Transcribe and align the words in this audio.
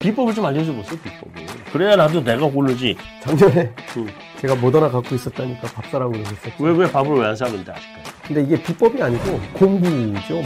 비법을 0.00 0.32
좀 0.34 0.46
알려줘 0.46 0.72
보세요, 0.72 0.98
비법을. 0.98 1.46
그래야 1.74 1.94
나도 1.94 2.24
내가 2.24 2.46
고르지. 2.46 2.96
작년에 3.22 3.70
응. 3.98 4.06
제가 4.40 4.54
모더나 4.54 4.88
갖고 4.88 5.14
있었다니까 5.14 5.68
밥 5.68 5.84
사라고 5.90 6.12
그러셨었죠. 6.12 6.52
왜, 6.64 6.72
왜 6.72 6.90
밥을 6.90 7.18
왜 7.18 7.26
안 7.26 7.36
사는데, 7.36 7.70
아직까지. 7.70 8.10
근데 8.26 8.42
이게 8.44 8.62
비법이 8.62 9.02
아니고 9.02 9.38
공부죠, 9.52 10.34
뭐. 10.36 10.42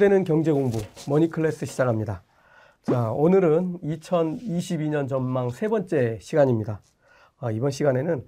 되는 0.00 0.24
경제 0.24 0.50
공부 0.50 0.78
머니 1.08 1.28
클래스 1.28 1.66
시작합니다. 1.66 2.24
자, 2.82 3.12
오늘은 3.12 3.78
2022년 3.82 5.08
전망 5.08 5.50
세 5.50 5.68
번째 5.68 6.18
시간입니다. 6.20 6.80
아, 7.38 7.50
이번 7.50 7.70
시간에는 7.70 8.24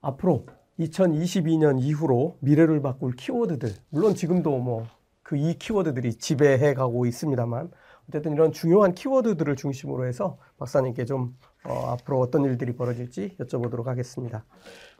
앞으로 0.00 0.46
2022년 0.78 1.82
이후로 1.82 2.38
미래를 2.40 2.80
바꿀 2.80 3.16
키워드들, 3.16 3.70
물론 3.90 4.14
지금도 4.14 4.58
뭐 4.58 4.86
그 5.26 5.36
이 5.36 5.54
키워드들이 5.58 6.14
지배해 6.14 6.74
가고 6.74 7.04
있습니다만 7.04 7.72
어쨌든 8.08 8.32
이런 8.32 8.52
중요한 8.52 8.94
키워드들을 8.94 9.56
중심으로 9.56 10.06
해서 10.06 10.38
박사님께 10.58 11.04
좀 11.04 11.36
어, 11.64 11.90
앞으로 11.90 12.20
어떤 12.20 12.44
일들이 12.44 12.76
벌어질지 12.76 13.36
여쭤보도록 13.40 13.86
하겠습니다. 13.86 14.44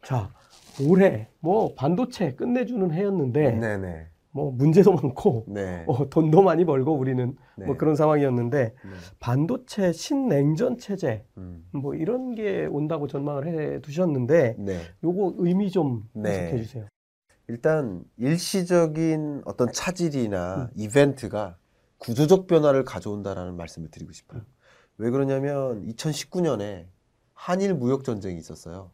자, 0.03 0.33
올해 0.85 1.29
뭐 1.39 1.77
반도체 1.77 2.35
끝내주는 2.35 2.91
해였는데 2.91 3.53
네네. 3.53 4.09
뭐 4.37 4.51
문제도 4.51 4.93
많고 4.93 5.47
네. 5.49 5.83
어, 5.87 6.11
돈도 6.11 6.43
많이 6.43 6.67
벌고 6.67 6.93
우리는 6.93 7.35
네. 7.57 7.65
뭐 7.65 7.79
그런 7.79 7.97
상황이었는데 7.97 8.65
네. 8.65 8.91
반도체 9.19 9.93
신냉전 9.93 10.77
체제 10.77 11.25
음. 11.39 11.65
뭐 11.73 11.95
이런 11.95 12.35
게 12.35 12.67
온다고 12.67 13.07
전망을 13.07 13.47
해 13.47 13.81
두셨는데 13.81 14.57
네. 14.59 14.81
요거 15.03 15.37
의미 15.39 15.71
좀 15.71 16.07
네. 16.13 16.29
해석해 16.29 16.63
주세요. 16.63 16.87
일단 17.49 18.05
일시적인 18.19 19.43
어떤 19.47 19.73
차질이나 19.73 20.65
음. 20.65 20.69
이벤트가 20.77 21.57
구조적 21.97 22.47
변화를 22.47 22.85
가져온다라는 22.85 23.57
말씀을 23.57 23.91
드리고 23.91 24.13
싶어요. 24.13 24.43
음. 24.43 24.47
왜 24.99 25.09
그러냐면 25.09 25.83
2019년에 25.87 26.89
한일 27.33 27.73
무역 27.73 28.05
전쟁이 28.05 28.37
있었어요. 28.37 28.91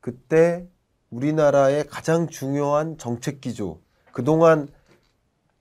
그때 0.00 0.66
우리나라의 1.10 1.86
가장 1.88 2.28
중요한 2.28 2.96
정책 2.96 3.42
기조, 3.42 3.82
그동안 4.16 4.66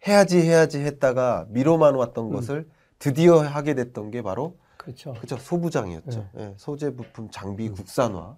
해야지 0.08 0.40
해야지 0.40 0.80
했다가 0.80 1.46
미뤄만 1.50 1.96
왔던 1.96 2.28
음. 2.28 2.32
것을 2.32 2.70
드디어 3.00 3.40
하게 3.40 3.74
됐던 3.74 4.12
게 4.12 4.22
바로 4.22 4.56
그렇죠. 4.78 5.14
그죠 5.16 5.36
소부장이었죠. 5.36 6.30
예, 6.38 6.54
소재 6.56 6.96
부품 6.96 7.30
장비 7.30 7.68
국산화 7.68 8.38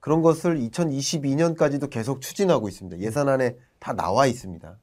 그런 0.00 0.22
것을 0.22 0.58
2022년까지도 0.60 1.90
계속 1.90 2.22
추진하고 2.22 2.70
있습니다. 2.70 3.00
예산안에 3.00 3.58
다 3.78 3.92
나와 3.92 4.24
있습니다. 4.24 4.78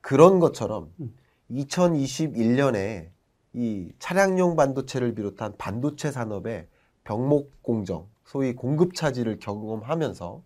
그런 0.00 0.38
것처럼 0.38 0.92
음. 1.00 1.12
2021년에 1.50 3.08
이 3.54 3.90
차량용 3.98 4.54
반도체를 4.54 5.16
비롯한 5.16 5.54
반도체 5.58 6.12
산업의 6.12 6.68
병목 7.02 7.60
공정, 7.60 8.06
소위 8.24 8.54
공급 8.54 8.94
차질을 8.94 9.40
경험하면서 9.40 10.42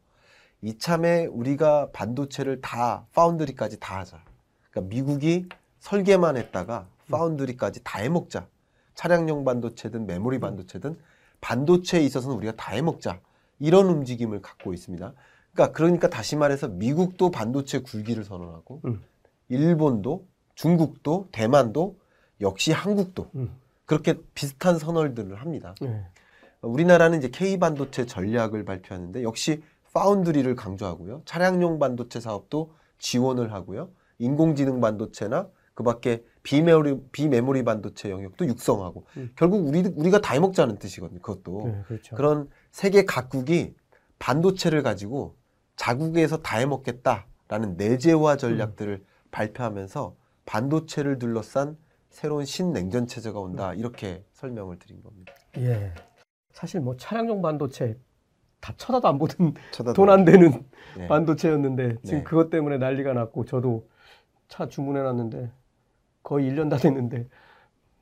이참에 0.62 1.26
우리가 1.26 1.90
반도체를 1.92 2.60
다 2.60 3.06
파운드리까지 3.14 3.80
다 3.80 4.00
하자. 4.00 4.22
그러니까 4.70 4.94
미국이 4.94 5.46
설계만 5.80 6.36
했다가 6.36 6.86
파운드리까지 7.10 7.82
다 7.82 8.00
해먹자. 8.00 8.46
차량용 8.94 9.44
반도체든 9.44 10.06
메모리 10.06 10.38
반도체든 10.38 10.98
반도체에 11.40 12.02
있어서는 12.02 12.36
우리가 12.36 12.52
다 12.56 12.72
해먹자. 12.72 13.20
이런 13.58 13.86
움직임을 13.86 14.42
갖고 14.42 14.74
있습니다. 14.74 15.12
그러니까 15.52 15.76
그러니까 15.76 16.08
다시 16.08 16.36
말해서 16.36 16.68
미국도 16.68 17.30
반도체 17.30 17.80
굴기를 17.80 18.24
선언하고 18.24 18.80
음. 18.84 19.02
일본도 19.48 20.26
중국도 20.54 21.28
대만도 21.32 21.98
역시 22.40 22.72
한국도 22.72 23.30
음. 23.34 23.50
그렇게 23.86 24.14
비슷한 24.34 24.78
선언들을 24.78 25.34
합니다. 25.40 25.74
네. 25.80 26.04
우리나라는 26.62 27.18
이제 27.18 27.28
K 27.28 27.58
반도체 27.58 28.06
전략을 28.06 28.64
발표하는데 28.64 29.22
역시 29.22 29.62
파운드리를 29.92 30.54
강조하고요. 30.54 31.22
차량용 31.24 31.78
반도체 31.78 32.20
사업도 32.20 32.74
지원을 32.98 33.52
하고요. 33.52 33.90
인공지능 34.18 34.80
반도체나 34.80 35.48
그 35.74 35.82
밖에 35.82 36.22
비메모리 36.42 37.00
비메모리 37.12 37.64
반도체 37.64 38.10
영역도 38.10 38.46
육성하고 38.46 39.06
음. 39.16 39.30
결국 39.36 39.66
우리 39.66 39.80
우리가 39.80 40.20
다 40.20 40.34
해먹자는 40.34 40.78
뜻이거든요. 40.78 41.20
그것도 41.20 41.62
네, 41.64 41.82
그렇죠. 41.86 42.16
그런 42.16 42.48
세계 42.70 43.04
각국이 43.04 43.74
반도체를 44.18 44.82
가지고 44.82 45.36
자국에서 45.76 46.38
다 46.38 46.58
해먹겠다라는 46.58 47.76
내재화 47.76 48.36
전략들을 48.36 49.02
발표하면서 49.30 50.14
반도체를 50.44 51.18
둘러싼 51.18 51.78
새로운 52.10 52.44
신냉전 52.44 53.06
체제가 53.06 53.38
온다 53.38 53.72
이렇게 53.72 54.24
설명을 54.32 54.78
드린 54.78 55.02
겁니다. 55.02 55.32
예. 55.56 55.94
사실 56.52 56.80
뭐 56.80 56.96
차량용 56.96 57.40
반도체 57.40 57.98
다 58.60 58.74
쳐다도 58.76 59.08
안 59.08 59.18
보던 59.18 59.54
돈 59.94 60.10
안 60.10 60.24
되는 60.24 60.64
네. 60.96 61.06
반도체였는데 61.08 61.96
지금 62.02 62.18
네. 62.18 62.24
그것 62.24 62.50
때문에 62.50 62.78
난리가 62.78 63.12
났고 63.12 63.44
저도 63.44 63.88
차 64.48 64.68
주문해 64.68 65.02
놨는데 65.02 65.50
거의 66.22 66.50
1년 66.50 66.68
다 66.68 66.76
됐는데 66.76 67.28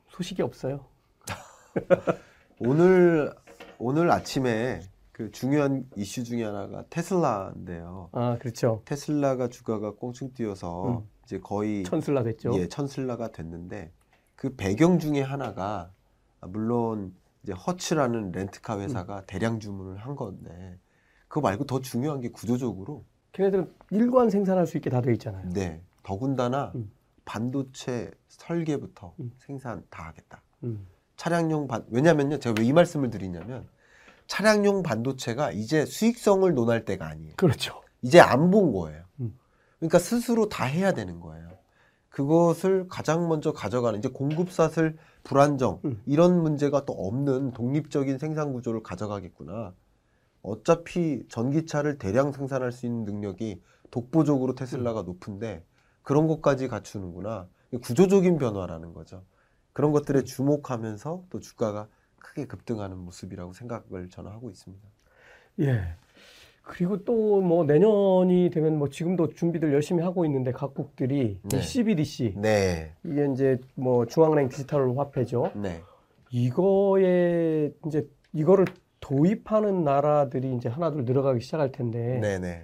소식이 0.09 0.43
없어요. 0.43 0.85
오늘 2.61 3.33
오늘 3.79 4.11
아침에 4.11 4.81
그 5.13 5.31
중요한 5.31 5.85
이슈 5.97 6.25
중에 6.25 6.45
하나가 6.45 6.85
테슬라인데요. 6.91 8.09
아, 8.13 8.37
그렇죠. 8.41 8.83
테슬라가 8.85 9.49
주가가 9.49 9.93
꽁충 9.93 10.33
뛰어서 10.33 10.89
음. 10.89 11.09
이제 11.25 11.39
거의 11.39 11.85
천슬라 11.85 12.23
됐죠. 12.23 12.53
예, 12.55 12.69
천슬라가 12.69 13.29
됐는데 13.33 13.93
그 14.35 14.55
배경 14.57 14.99
중에 14.99 15.21
하나가 15.21 15.91
아, 16.41 16.47
물론 16.47 17.15
이제 17.49 17.55
허츠라는 17.55 18.33
렌트카 18.33 18.77
음. 18.77 18.81
회사가 18.83 19.23
대량 19.27 19.59
주문을 19.59 19.97
한 19.97 20.15
건데 20.17 20.79
그거 21.29 21.41
말고 21.41 21.65
더 21.65 21.81
중요한 21.81 22.21
게 22.21 22.29
구조적으로 22.29 23.05
걔네들은 23.33 23.73
일관 23.91 24.29
생산할 24.29 24.67
수 24.67 24.77
있게 24.77 24.91
다 24.91 25.01
돼 25.01 25.13
있잖아요. 25.15 25.49
네 25.51 25.81
더군다나 26.03 26.73
음. 26.75 26.91
반도체 27.25 28.11
설계부터 28.29 29.15
음. 29.21 29.33
생산 29.39 29.83
다 29.89 30.05
하겠다. 30.09 30.43
음. 30.65 30.87
차량용 31.17 31.69
반 31.69 31.87
왜냐면요 31.89 32.39
제가 32.39 32.55
왜 32.61 32.67
이 32.67 32.73
말씀을 32.75 33.09
드리냐면 33.09 33.67
차량용 34.27 34.83
반도체가 34.83 35.53
이제 35.53 35.87
수익성을 35.87 36.53
논할 36.53 36.85
때가 36.85 37.07
아니에요. 37.09 37.33
그렇죠. 37.37 37.81
이제 38.03 38.21
안 38.21 38.51
본 38.51 38.73
거예요. 38.73 39.05
음. 39.21 39.39
그러니까 39.79 39.99
스스로 39.99 40.51
다 40.51 40.65
해야 40.67 40.93
되는 40.93 41.19
거예요. 41.21 41.49
그것을 42.19 42.89
가장 42.89 43.29
먼저 43.29 43.53
가져가는 43.53 43.97
이제 43.97 44.09
공급사슬 44.09 44.97
불안정 45.23 45.81
음. 45.85 46.03
이런 46.05 46.43
문제가 46.43 46.85
또 46.85 46.93
없는 46.93 47.53
독립적인 47.53 48.19
생산 48.19 48.53
구조를 48.53 48.83
가져가겠구나. 48.83 49.73
어차피 50.43 51.25
전기차를 51.29 51.99
대량 51.99 52.33
생산할 52.33 52.73
수 52.73 52.87
있는 52.87 53.05
능력이 53.05 53.63
독보적으로 53.93 54.57
테슬라가 54.57 55.03
높은데 55.03 55.65
그런 56.03 56.27
것까지 56.27 56.67
갖추는구나. 56.67 57.47
구조적인 57.83 58.39
변화라는 58.39 58.95
거죠. 58.95 59.23
그런 59.73 59.93
것들에 59.93 60.25
주목하면서 60.25 61.27
또 61.31 61.39
주가가 61.39 61.87
크게 62.17 62.49
급등하는 62.49 62.99
모습이라고 62.99 63.53
생각을 63.53 64.11
저는 64.11 64.33
하고 64.33 64.51
있습니다. 64.51 64.89
예. 65.61 65.95
그리고 66.69 67.03
또 67.05 67.41
뭐 67.41 67.65
내년이 67.65 68.51
되면 68.51 68.79
뭐 68.79 68.89
지금도 68.89 69.31
준비들 69.35 69.73
열심히 69.73 70.03
하고 70.03 70.25
있는데 70.25 70.53
각국들이 70.53 71.39
네. 71.43 71.57
이 71.59 71.63
CBDC 71.63 72.35
네, 72.37 72.93
이게 73.05 73.27
이제 73.33 73.59
뭐 73.75 74.07
중앙은행 74.07 74.49
디지털 74.49 74.97
화폐죠. 74.97 75.51
네, 75.55 75.81
이거에 76.31 77.71
이제 77.87 78.07
이거를 78.33 78.67
도입하는 79.01 79.85
나라들이 79.85 80.55
이제 80.55 80.69
하나둘 80.69 81.05
늘어가기 81.05 81.41
시작할 81.41 81.73
텐데 81.73 82.19
네, 82.21 82.39
네. 82.39 82.63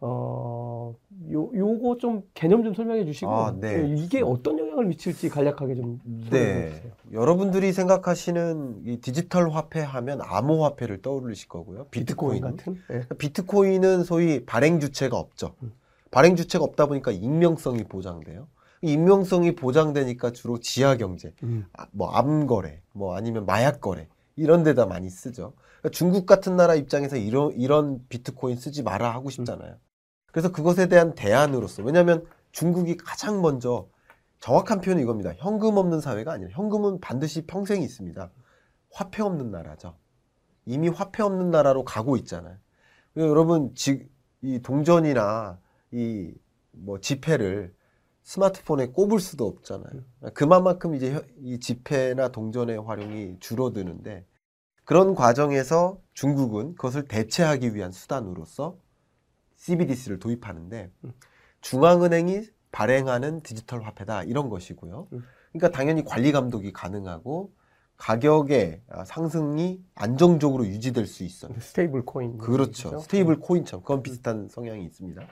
어, 0.00 0.94
요, 1.32 1.50
요거 1.54 1.98
좀 1.98 2.22
개념 2.34 2.62
좀 2.62 2.74
설명해 2.74 3.04
주시고 3.06 3.30
아, 3.30 3.54
네. 3.58 3.82
예, 3.82 3.94
이게 3.96 4.20
어떤 4.22 4.58
영향을 4.58 4.84
미칠지 4.86 5.28
간략하게 5.28 5.74
좀 5.74 5.98
설명해 6.30 6.30
네. 6.30 6.70
주세요. 6.70 6.92
여러분들이 7.12 7.72
생각하시는 7.72 8.82
이 8.84 8.98
디지털 8.98 9.50
화폐 9.50 9.80
하면 9.80 10.20
암호화폐를 10.22 11.00
떠올리실 11.00 11.48
거고요. 11.48 11.86
비트코인 11.90 12.42
비트코인. 12.42 12.56
같은? 12.56 12.82
예. 12.90 13.16
비트코인은 13.16 14.04
소위 14.04 14.44
발행 14.44 14.80
주체가 14.80 15.16
없죠. 15.16 15.54
음. 15.62 15.72
발행 16.10 16.36
주체가 16.36 16.64
없다 16.64 16.86
보니까 16.86 17.10
익명성이 17.10 17.84
보장돼요. 17.84 18.48
익명성이 18.82 19.54
보장되니까 19.54 20.32
주로 20.32 20.60
지하 20.60 20.96
경제, 20.96 21.32
음. 21.42 21.66
아, 21.72 21.86
뭐 21.92 22.10
암거래, 22.10 22.82
뭐 22.92 23.16
아니면 23.16 23.46
마약 23.46 23.80
거래 23.80 24.08
이런 24.36 24.62
데다 24.62 24.86
많이 24.86 25.08
쓰죠. 25.08 25.54
그러니까 25.80 25.90
중국 25.90 26.26
같은 26.26 26.56
나라 26.56 26.74
입장에서 26.74 27.16
이런 27.16 27.52
이런 27.52 28.04
비트코인 28.08 28.56
쓰지 28.56 28.82
마라 28.82 29.12
하고 29.12 29.30
싶잖아요. 29.30 29.76
그래서 30.36 30.52
그것에 30.52 30.86
대한 30.88 31.14
대안으로서 31.14 31.82
왜냐하면 31.82 32.26
중국이 32.52 32.98
가장 32.98 33.40
먼저 33.40 33.88
정확한 34.40 34.82
표현은 34.82 35.02
이겁니다. 35.02 35.32
현금 35.38 35.78
없는 35.78 36.02
사회가 36.02 36.32
아니라 36.32 36.50
현금은 36.52 37.00
반드시 37.00 37.46
평생 37.46 37.80
있습니다. 37.80 38.30
화폐 38.92 39.22
없는 39.22 39.50
나라죠. 39.50 39.96
이미 40.66 40.88
화폐 40.88 41.22
없는 41.22 41.50
나라로 41.50 41.84
가고 41.84 42.18
있잖아요. 42.18 42.58
여러분 43.16 43.74
지, 43.74 44.06
이 44.42 44.60
동전이나 44.60 45.58
이 45.92 46.34
뭐 46.72 47.00
지폐를 47.00 47.74
스마트폰에 48.22 48.88
꼽을 48.88 49.18
수도 49.20 49.46
없잖아요. 49.46 50.02
그만큼 50.34 50.94
이제 50.94 51.14
혀- 51.14 51.22
이 51.38 51.58
지폐나 51.58 52.28
동전의 52.28 52.78
활용이 52.84 53.38
줄어드는데 53.40 54.26
그런 54.84 55.14
과정에서 55.14 55.98
중국은 56.12 56.74
그것을 56.74 57.08
대체하기 57.08 57.74
위한 57.74 57.92
수단으로서 57.92 58.76
CBDC를 59.56 60.18
도입하는데 60.18 60.90
중앙은행이 61.60 62.42
발행하는 62.72 63.40
디지털 63.42 63.82
화폐다 63.82 64.22
이런 64.24 64.48
것이고요. 64.48 65.08
음. 65.12 65.24
그러니까 65.52 65.76
당연히 65.76 66.04
관리 66.04 66.32
감독이 66.32 66.72
가능하고 66.72 67.52
가격의 67.96 68.82
아, 68.90 69.04
상승이 69.04 69.82
안정적으로 69.94 70.66
유지될 70.66 71.06
수 71.06 71.24
있어요. 71.24 71.52
stable 71.58 72.04
coin. 72.04 72.38
그렇죠. 72.38 72.98
stable 72.98 73.40
coin처럼 73.40 73.82
그건 73.82 74.02
비슷한 74.02 74.48
성향이 74.50 74.84
있습니다. 74.84 75.22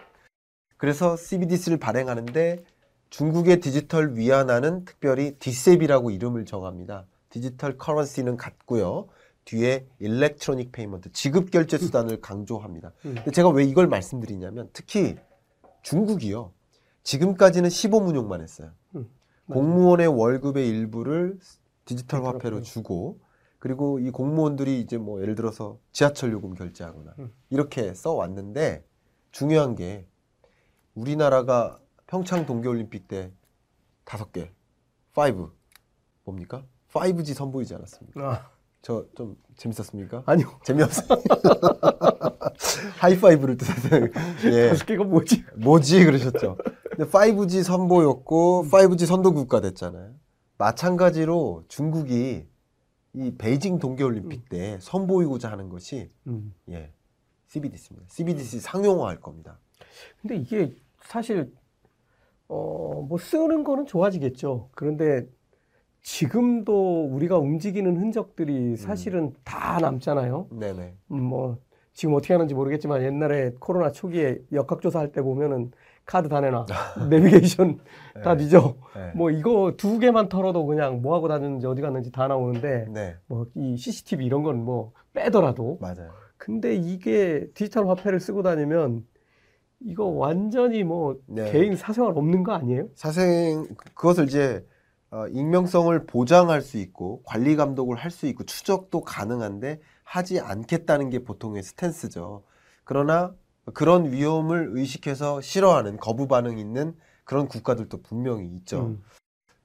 그래서 0.78 1.16
CBDC를 1.16 1.78
발행하는데 1.78 2.64
중국의 3.10 3.60
디지털 3.60 4.16
위안화는 4.16 4.86
특별히 4.86 5.36
DCEP이라고 5.38 6.10
이름을 6.10 6.46
정합니다. 6.46 7.06
digital 7.28 7.76
currency는 7.76 8.36
같고요. 8.36 9.08
뒤에 9.44 9.86
electronic 9.98 10.72
payment, 10.72 11.12
지급 11.12 11.50
결제 11.50 11.78
수단을 11.78 12.20
강조합니다. 12.20 12.92
음. 13.04 13.14
근데 13.14 13.30
제가 13.30 13.50
왜 13.50 13.64
이걸 13.64 13.86
말씀드리냐면 13.86 14.70
특히 14.72 15.16
중국이요. 15.82 16.52
지금까지는 17.02 17.68
시범 17.68 18.06
운용만 18.08 18.40
했어요. 18.40 18.70
음. 18.96 19.08
공무원의 19.50 20.06
월급의 20.06 20.66
일부를 20.68 21.38
디지털 21.84 22.24
화폐로. 22.24 22.62
주고 22.62 23.20
그리고 23.58 23.98
이 23.98 24.10
공무원들이 24.10 24.80
이제 24.80 24.96
뭐 24.96 25.20
예를 25.20 25.34
들어서 25.34 25.78
지하철 25.92 26.32
요금 26.32 26.54
결제하거나 26.54 27.14
음. 27.18 27.32
이렇게 27.50 27.94
써 27.94 28.12
왔는데 28.12 28.84
중요한 29.32 29.74
게 29.74 30.06
우리나라가 30.94 31.78
평창 32.06 32.46
동계올림픽 32.46 33.08
때 33.08 33.32
다섯 34.04 34.32
개, 34.32 34.52
5 35.16 35.50
뭡니까? 36.24 36.64
5G 36.92 37.34
선보이지 37.34 37.74
않았습니까? 37.74 38.50
아, 38.84 39.02
저좀 39.14 39.36
재밌었습니까? 39.56 40.22
아니요. 40.26 40.46
재미없어요. 40.64 41.08
하이파이브를 43.00 43.56
뜻하는 43.56 44.12
예. 44.44 44.68
다섯 44.68 44.84
개가 44.84 45.04
뭐지? 45.04 45.44
뭐지 45.56 46.04
그러셨죠. 46.04 46.58
근데 46.90 47.10
5G 47.10 47.62
선보였고 47.62 48.66
5G 48.70 49.06
선도 49.06 49.32
국가 49.32 49.60
됐잖아요. 49.60 50.12
마찬가지로 50.58 51.64
중국이 51.68 52.46
이 53.14 53.34
베이징 53.36 53.78
동계올림픽 53.78 54.48
때 54.48 54.78
선보이고자 54.80 55.50
하는 55.50 55.68
것이 55.68 56.10
음. 56.26 56.52
예 56.68 56.92
CBDC입니다. 57.48 58.06
CBDC 58.08 58.60
상용화할 58.60 59.20
겁니다. 59.20 59.58
근데 60.20 60.36
이게 60.36 60.76
사실 61.02 61.52
어, 62.48 63.04
뭐 63.08 63.18
쓰는 63.18 63.64
거는 63.64 63.86
좋아지겠죠. 63.86 64.70
그런데 64.72 65.26
지금도 66.04 67.06
우리가 67.06 67.38
움직이는 67.38 67.96
흔적들이 67.96 68.76
사실은 68.76 69.32
다 69.42 69.78
남잖아요. 69.80 70.48
네네. 70.52 70.94
음, 71.12 71.22
뭐 71.22 71.56
지금 71.94 72.14
어떻게 72.14 72.34
하는지 72.34 72.54
모르겠지만 72.54 73.02
옛날에 73.02 73.52
코로나 73.58 73.90
초기에 73.90 74.38
역학조사 74.52 74.98
할 75.00 75.12
때 75.12 75.22
보면은 75.22 75.72
카드 76.04 76.28
다 76.28 76.42
내놔, 76.42 76.66
내비게이션 77.08 77.78
다 78.22 78.34
네. 78.36 78.44
뒤져. 78.44 78.76
네. 78.94 79.12
뭐 79.16 79.30
이거 79.30 79.72
두 79.78 79.98
개만 79.98 80.28
털어도 80.28 80.66
그냥 80.66 81.00
뭐 81.00 81.14
하고 81.16 81.26
다녔는지 81.28 81.66
어디 81.66 81.80
갔는지 81.80 82.12
다 82.12 82.28
나오는데 82.28 82.86
네 82.92 83.16
뭐이 83.26 83.76
CCTV 83.78 84.26
이런 84.26 84.42
건 84.42 84.56
뭐 84.64 84.92
빼더라도 85.14 85.78
맞아요. 85.80 86.10
근데 86.36 86.74
이게 86.76 87.46
디지털 87.54 87.88
화폐를 87.88 88.20
쓰고 88.20 88.42
다니면 88.42 89.06
이거 89.80 90.04
완전히 90.04 90.84
뭐 90.84 91.16
네. 91.26 91.50
개인 91.50 91.76
사생활 91.76 92.12
없는 92.14 92.42
거 92.42 92.52
아니에요? 92.52 92.88
사생 92.94 93.66
그것을 93.94 94.24
이제 94.24 94.66
어, 95.14 95.28
익명성을 95.28 96.06
보장할 96.06 96.60
수 96.60 96.76
있고 96.78 97.22
관리 97.24 97.54
감독을 97.54 97.96
할 97.96 98.10
수 98.10 98.26
있고 98.26 98.44
추적도 98.44 99.02
가능한데 99.02 99.80
하지 100.02 100.40
않겠다는 100.40 101.08
게 101.08 101.20
보통의 101.22 101.62
스탠스죠. 101.62 102.42
그러나 102.82 103.32
그런 103.74 104.10
위험을 104.10 104.70
의식해서 104.72 105.40
싫어하는 105.40 105.98
거부 105.98 106.26
반응 106.26 106.58
있는 106.58 106.96
그런 107.24 107.46
국가들도 107.46 108.02
분명히 108.02 108.46
있죠. 108.56 108.86
음, 108.86 109.02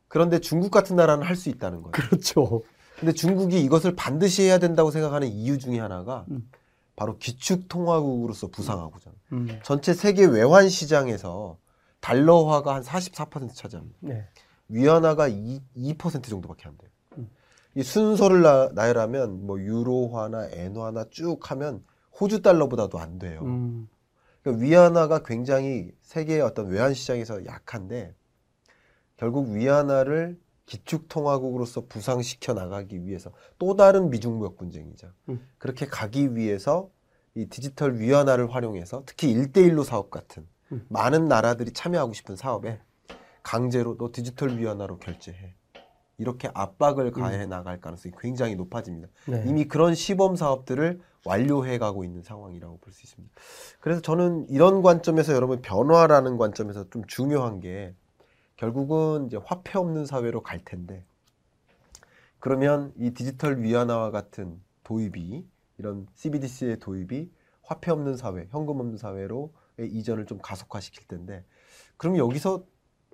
그런데 0.08 0.40
중국 0.40 0.70
같은 0.70 0.96
나라는 0.96 1.26
할 1.26 1.36
수 1.36 1.50
있다는 1.50 1.82
거예요. 1.82 1.92
그렇죠. 1.94 2.62
근데 3.00 3.12
중국이 3.12 3.60
이것을 3.64 3.96
반드시 3.96 4.44
해야 4.44 4.60
된다고 4.60 4.92
생각하는 4.92 5.28
이유 5.30 5.58
중에 5.58 5.80
하나가 5.80 6.26
음. 6.30 6.48
바로 6.96 7.18
기축통화국으로서 7.18 8.48
부상하고자. 8.48 9.12
음, 9.34 9.60
전체 9.64 9.96
세계 9.96 10.26
외환 10.26 10.70
시장에서 10.70 11.58
달러화가 12.02 12.76
한 12.76 12.84
44% 12.84 13.54
차지합니다. 13.56 13.98
네. 14.02 14.28
위안화가 14.70 15.28
2, 15.28 15.62
2% 15.76 16.24
정도밖에 16.24 16.68
안 16.68 16.78
돼요. 16.78 16.90
음. 17.18 17.30
이 17.76 17.84
순서를 17.84 18.42
나, 18.42 18.70
나열하면 18.74 19.46
뭐 19.46 19.60
유로화나 19.60 20.48
엔화나 20.52 21.06
쭉 21.10 21.40
하면 21.52 21.84
호주 22.20 22.42
달러보다도 22.42 23.00
안 23.00 23.20
돼요. 23.20 23.42
음, 23.44 23.90
그러니까 24.42 24.64
위안화가 24.64 25.24
굉장히 25.24 25.92
세계의 26.02 26.42
어떤 26.42 26.68
외환 26.68 26.94
시장에서 26.94 27.46
약한데 27.46 28.14
결국 29.18 29.50
위안화를 29.50 30.40
기축통화국으로서 30.66 31.86
부상시켜 31.88 32.54
나가기 32.54 33.06
위해서 33.06 33.32
또 33.58 33.76
다른 33.76 34.10
미중무역 34.10 34.56
분쟁이죠. 34.56 35.12
음. 35.30 35.46
그렇게 35.58 35.86
가기 35.88 36.36
위해서 36.36 36.90
이 37.36 37.48
디지털 37.48 38.00
위안화를 38.00 38.54
활용해서 38.54 39.04
특히 39.06 39.32
일대일로 39.32 39.84
사업 39.84 40.12
같은 40.12 40.48
음. 40.72 40.86
많은 40.90 41.28
나라들이 41.28 41.72
참여하고 41.72 42.14
싶은 42.14 42.36
사업에 42.36 42.80
강제로 43.44 43.98
너 43.98 44.10
디지털 44.12 44.58
위안화로 44.58 44.98
결제해. 45.00 45.54
이렇게 46.18 46.50
압박을 46.54 47.12
가해 47.12 47.46
나갈 47.46 47.80
가능성이 47.80 48.14
굉장히 48.20 48.56
높아집니다. 48.56 49.08
네. 49.28 49.44
이미 49.48 49.66
그런 49.66 49.96
시범 49.96 50.36
사업들을 50.36 51.02
완료해 51.26 51.78
가고 51.78 52.04
있는 52.04 52.24
상황이라고 52.24 52.78
볼 52.80 52.94
수 52.94 53.04
있습니다. 53.06 53.34
그래서 53.80 54.02
저는 54.02 54.50
이런 54.50 54.82
관점에서 54.82 55.34
여러분 55.34 55.62
변화라는 55.62 56.38
관점에서 56.38 56.90
좀 56.90 57.06
중요한 57.08 57.62
게 57.62 57.94
결국은 58.58 59.28
이제 59.28 59.38
화폐 59.38 59.78
없는 59.78 60.06
사회로 60.06 60.44
갈 60.44 60.60
텐데 60.66 61.06
그러면 62.40 62.94
이 62.98 63.12
디지털 63.12 63.62
위안화와 63.62 64.12
같은 64.12 64.60
도입이 64.84 65.46
이런 65.78 66.08
CBDC의 66.16 66.80
도입이 66.80 67.30
화폐 67.64 67.92
없는 67.92 68.18
사회, 68.18 68.48
현금 68.50 68.80
없는 68.80 68.98
사회로의 68.98 69.52
이전을 69.80 70.26
좀 70.26 70.40
가속화시킬 70.42 71.08
텐데 71.08 71.46
그럼 71.98 72.18
여기서 72.18 72.64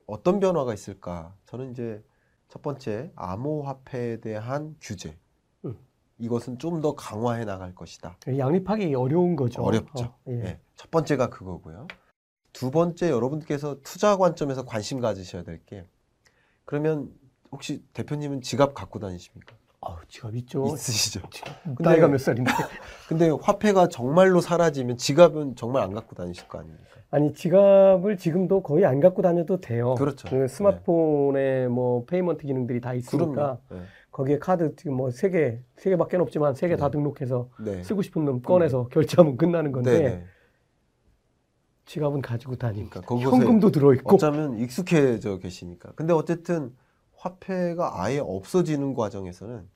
어떤 0.08 0.40
변화가 0.40 0.74
있을까? 0.74 1.36
저는 1.46 1.72
이제 1.72 2.04
첫 2.48 2.62
번째 2.62 3.12
암호화폐에 3.16 4.20
대한 4.22 4.76
규제. 4.82 5.18
음. 5.66 5.78
이것은 6.18 6.60
좀 6.60 6.82
더 6.82 6.96
강화해 6.96 7.46
나갈 7.46 7.74
것이다. 7.76 8.18
양립하기 8.28 8.94
어려운 8.96 9.36
거죠. 9.36 9.64
어렵죠. 9.64 10.06
어, 10.06 10.20
예. 10.28 10.34
예, 10.46 10.60
첫 10.76 10.92
번째가 10.92 11.30
그거고요. 11.30 11.88
두 12.54 12.72
번째 12.72 13.10
여러분께서 13.10 13.82
투자 13.84 14.18
관점에서 14.18 14.66
관심 14.66 15.00
가지셔야 15.02 15.44
될 15.44 15.64
게 15.66 15.88
그러면 16.66 17.14
혹시 17.52 17.84
대표님은 17.94 18.42
지갑 18.42 18.74
갖고 18.74 19.00
다니십니까? 19.00 19.56
아우, 19.88 19.96
지갑 20.08 20.36
있죠. 20.38 20.66
있으시죠? 20.74 21.22
근데- 21.64 21.84
나이가 21.84 22.08
몇 22.08 22.18
살인데? 22.20 22.52
근데 23.08 23.30
화폐가 23.30 23.88
정말로 23.88 24.42
사라지면 24.42 24.98
지갑은 24.98 25.56
정말 25.56 25.84
안 25.84 25.94
갖고 25.94 26.16
다니실 26.16 26.48
거 26.48 26.60
아닙니까? 26.60 26.84
아니 27.12 27.34
지갑을 27.34 28.18
지금도 28.18 28.62
거의 28.64 28.86
안 28.86 29.00
갖고 29.00 29.22
다녀도 29.22 29.62
돼요. 29.62 29.96
그렇죠. 29.96 30.28
그 30.28 30.48
스마트폰에 30.48 31.68
뭐 31.68 32.04
payment 32.06 32.46
기능들이 32.46 32.82
다 32.82 32.94
있으니까 32.94 33.60
그럼요. 33.70 33.86
거기에 34.12 34.40
카드 34.40 34.76
지금 34.76 34.96
뭐 34.96 35.12
세 35.12 35.30
개, 35.30 35.60
세 35.78 35.90
개밖에 35.92 36.18
없지만 36.18 36.56
세 36.56 36.68
개다 36.68 36.88
네. 36.88 36.92
등록해서 36.92 37.50
네. 37.60 37.76
네. 37.78 37.84
쓰고 37.84 38.02
싶은 38.02 38.26
놈 38.26 38.42
꺼내서 38.42 38.88
결제하면 38.88 39.38
끝나는 39.38 39.72
건데 39.72 39.92
네, 40.00 40.10
네. 40.10 40.26
지갑은 41.86 42.22
가지고 42.22 42.56
다니니까 42.56 43.02
그러니까 43.02 43.30
현금도 43.30 43.72
들어 43.72 43.94
있고 43.94 44.16
어쩌면 44.16 44.58
익숙해져 44.58 45.38
계시니까. 45.38 45.92
근데 45.96 46.14
어쨌든 46.14 46.74
화폐가 47.18 48.02
아예 48.04 48.20
없어지는 48.20 48.94
과정에서는 48.96 49.68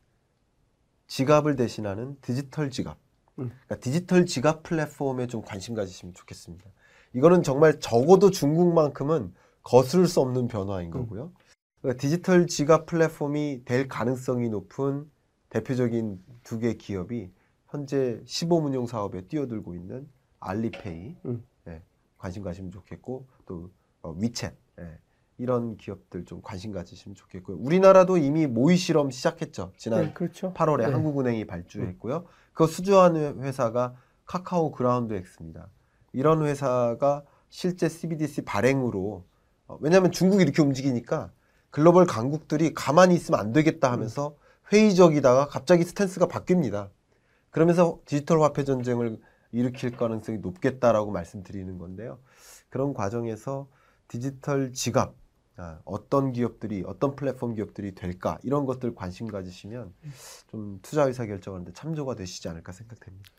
지갑을 1.09 1.55
대신하는 1.57 2.17
디지털 2.21 2.69
지갑. 2.71 2.97
음. 3.39 3.49
그러니까 3.65 3.75
디지털 3.79 4.25
지갑 4.25 4.63
플랫폼에 4.63 5.27
좀 5.27 5.41
관심 5.41 5.75
가지시면 5.75 6.13
좋겠습니다. 6.13 6.65
이거는 7.13 7.43
정말 7.43 7.79
적어도 7.79 8.29
중국만큼은 8.31 9.33
거스를 9.63 10.07
수 10.07 10.21
없는 10.21 10.47
변화인 10.47 10.91
거고요. 10.91 11.33
그러니까 11.81 11.99
디지털 11.99 12.47
지갑 12.47 12.85
플랫폼이 12.85 13.63
될 13.65 13.87
가능성이 13.87 14.49
높은 14.49 15.09
대표적인 15.49 16.23
두 16.43 16.59
개 16.59 16.75
기업이 16.75 17.31
현재 17.69 18.21
시범운용 18.25 18.85
사업에 18.87 19.21
뛰어들고 19.27 19.75
있는 19.75 20.07
알리페이 20.39 21.15
음. 21.25 21.43
예, 21.67 21.81
관심 22.17 22.43
가시면 22.43 22.71
좋겠고 22.71 23.27
또 23.45 23.71
어, 24.01 24.15
위챗 24.15 24.53
예, 24.79 24.97
이런 25.39 25.77
기업들 25.77 26.25
좀 26.25 26.41
관심 26.43 26.73
가지시면 26.73 27.15
좋겠고요. 27.15 27.57
우리나라도 27.57 28.17
이미 28.17 28.45
모의 28.45 28.75
실험 28.75 29.09
시작했죠. 29.09 29.71
지난 29.77 30.03
네, 30.03 30.13
그렇죠. 30.13 30.53
8월에 30.53 30.79
네. 30.79 30.91
한국은행이 30.91 31.47
발주했고요. 31.47 32.25
그거 32.51 32.67
수주하는 32.67 33.41
회사가 33.41 33.95
카카오 34.25 34.71
그라운드 34.71 35.13
X입니다. 35.13 35.69
이런 36.11 36.45
회사가 36.45 37.23
실제 37.47 37.87
CBDC 37.87 38.43
발행으로 38.43 39.23
어, 39.67 39.77
왜냐하면 39.79 40.11
중국이 40.11 40.43
이렇게 40.43 40.61
움직이니까 40.61 41.31
글로벌 41.69 42.05
강국들이 42.05 42.73
가만히 42.73 43.15
있으면 43.15 43.39
안 43.39 43.53
되겠다 43.53 43.91
하면서 43.91 44.35
회의적이다가 44.73 45.47
갑자기 45.47 45.83
스탠스가 45.85 46.27
바뀝니다. 46.27 46.89
그러면서 47.49 47.99
디지털 48.05 48.41
화폐 48.41 48.65
전쟁을 48.65 49.19
일으킬 49.53 49.95
가능성이 49.95 50.39
높겠다라고 50.39 51.11
말씀드리는 51.11 51.77
건데요. 51.77 52.19
그런 52.69 52.93
과정에서 52.93 53.67
디지털 54.09 54.73
지갑 54.73 55.09
아, 55.09 55.13
어떤 55.85 56.31
기업들이 56.31 56.83
어떤 56.85 57.15
플랫폼 57.15 57.53
기업들이 57.53 57.93
될까 57.93 58.37
이런 58.43 58.65
것들 58.65 58.95
관심 58.95 59.27
가지시면 59.27 59.93
좀 60.47 60.79
투자 60.81 61.03
의사 61.05 61.25
결정하는데 61.25 61.73
참조가 61.73 62.15
되시지 62.15 62.47
않을까 62.49 62.71
생각됩니다. 62.71 63.29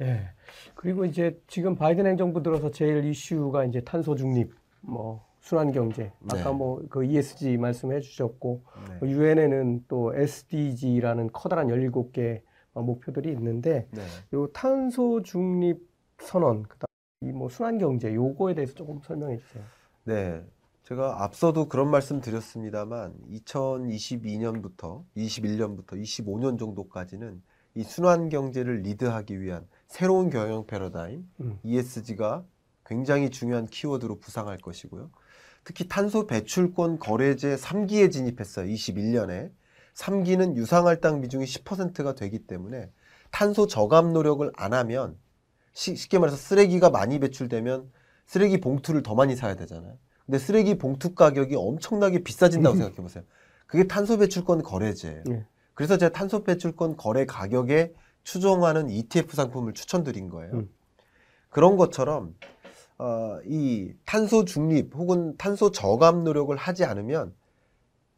예. 0.00 0.30
그리고 0.74 1.04
이제 1.04 1.40
지금 1.46 1.74
바이든 1.74 2.06
행정부 2.06 2.42
들어서 2.42 2.70
제일 2.70 3.04
이슈가 3.04 3.64
이제 3.64 3.80
탄소 3.80 4.14
중립, 4.14 4.52
뭐 4.80 5.24
순환 5.40 5.72
경제. 5.72 6.12
아까 6.28 6.50
네. 6.50 6.52
뭐그 6.52 7.04
ESG 7.04 7.56
말씀해 7.56 8.00
주셨고 8.00 8.62
네. 9.00 9.10
유엔에는 9.10 9.84
또 9.88 10.14
SDG라는 10.14 11.30
커다란 11.32 11.68
17개 11.68 12.42
목표들이 12.74 13.30
있는데 13.32 13.88
네. 13.92 14.02
요 14.34 14.48
탄소 14.48 15.22
중립 15.22 15.88
선언, 16.18 16.64
그다음 16.64 16.86
이뭐 17.22 17.48
순환 17.48 17.78
경제 17.78 18.14
요거에 18.14 18.54
대해서 18.54 18.74
조금 18.74 19.00
설명해 19.02 19.38
주세요. 19.38 19.62
네. 20.04 20.44
제가 20.86 21.24
앞서도 21.24 21.68
그런 21.68 21.90
말씀 21.90 22.20
드렸습니다만 22.20 23.12
2022년부터 23.32 25.02
21년부터 25.16 26.00
25년 26.00 26.60
정도까지는 26.60 27.42
이 27.74 27.82
순환 27.82 28.28
경제를 28.28 28.82
리드하기 28.82 29.40
위한 29.40 29.66
새로운 29.88 30.30
경영 30.30 30.64
패러다임 30.64 31.28
음. 31.40 31.58
ESG가 31.64 32.44
굉장히 32.84 33.30
중요한 33.30 33.66
키워드로 33.66 34.20
부상할 34.20 34.58
것이고요. 34.58 35.10
특히 35.64 35.88
탄소 35.88 36.28
배출권 36.28 37.00
거래제 37.00 37.56
3기에 37.56 38.12
진입했어요. 38.12 38.72
21년에. 38.72 39.50
3기는 39.94 40.54
유상할당 40.54 41.20
비중이 41.20 41.46
10%가 41.46 42.14
되기 42.14 42.38
때문에 42.38 42.92
탄소 43.32 43.66
저감 43.66 44.12
노력을 44.12 44.48
안 44.54 44.72
하면 44.72 45.18
시- 45.72 45.96
쉽게 45.96 46.20
말해서 46.20 46.36
쓰레기가 46.36 46.90
많이 46.90 47.18
배출되면 47.18 47.90
쓰레기 48.26 48.60
봉투를 48.60 49.02
더 49.02 49.16
많이 49.16 49.34
사야 49.34 49.56
되잖아요. 49.56 49.98
근데 50.26 50.38
쓰레기 50.38 50.76
봉투 50.76 51.14
가격이 51.14 51.54
엄청나게 51.56 52.24
비싸진다고 52.24 52.74
생각해 52.76 52.96
보세요. 52.96 53.24
그게 53.66 53.86
탄소 53.86 54.18
배출권 54.18 54.62
거래제예요. 54.62 55.22
네. 55.26 55.46
그래서 55.74 55.96
제가 55.96 56.12
탄소 56.12 56.42
배출권 56.42 56.96
거래 56.96 57.26
가격에 57.26 57.92
추정하는 58.24 58.90
ETF 58.90 59.34
상품을 59.36 59.72
추천드린 59.74 60.28
거예요. 60.28 60.52
음. 60.54 60.70
그런 61.48 61.76
것처럼 61.76 62.34
어, 62.98 63.38
이 63.44 63.92
탄소 64.04 64.44
중립 64.44 64.94
혹은 64.94 65.36
탄소 65.36 65.70
저감 65.70 66.24
노력을 66.24 66.54
하지 66.56 66.84
않으면 66.84 67.34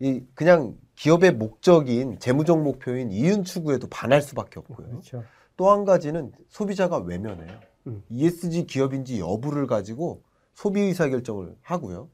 이 0.00 0.22
그냥 0.34 0.76
기업의 0.94 1.32
목적인 1.32 2.20
재무적 2.20 2.62
목표인 2.62 3.10
이윤 3.10 3.44
추구에도 3.44 3.88
반할 3.88 4.22
수밖에 4.22 4.60
없고요. 4.60 4.88
그렇죠. 4.88 5.24
또한 5.56 5.84
가지는 5.84 6.32
소비자가 6.48 6.98
외면해요. 6.98 7.60
음. 7.88 8.02
ESG 8.08 8.66
기업인지 8.66 9.18
여부를 9.18 9.66
가지고 9.66 10.22
소비 10.58 10.80
의사 10.80 11.08
결정을 11.08 11.54
하고요. 11.62 12.08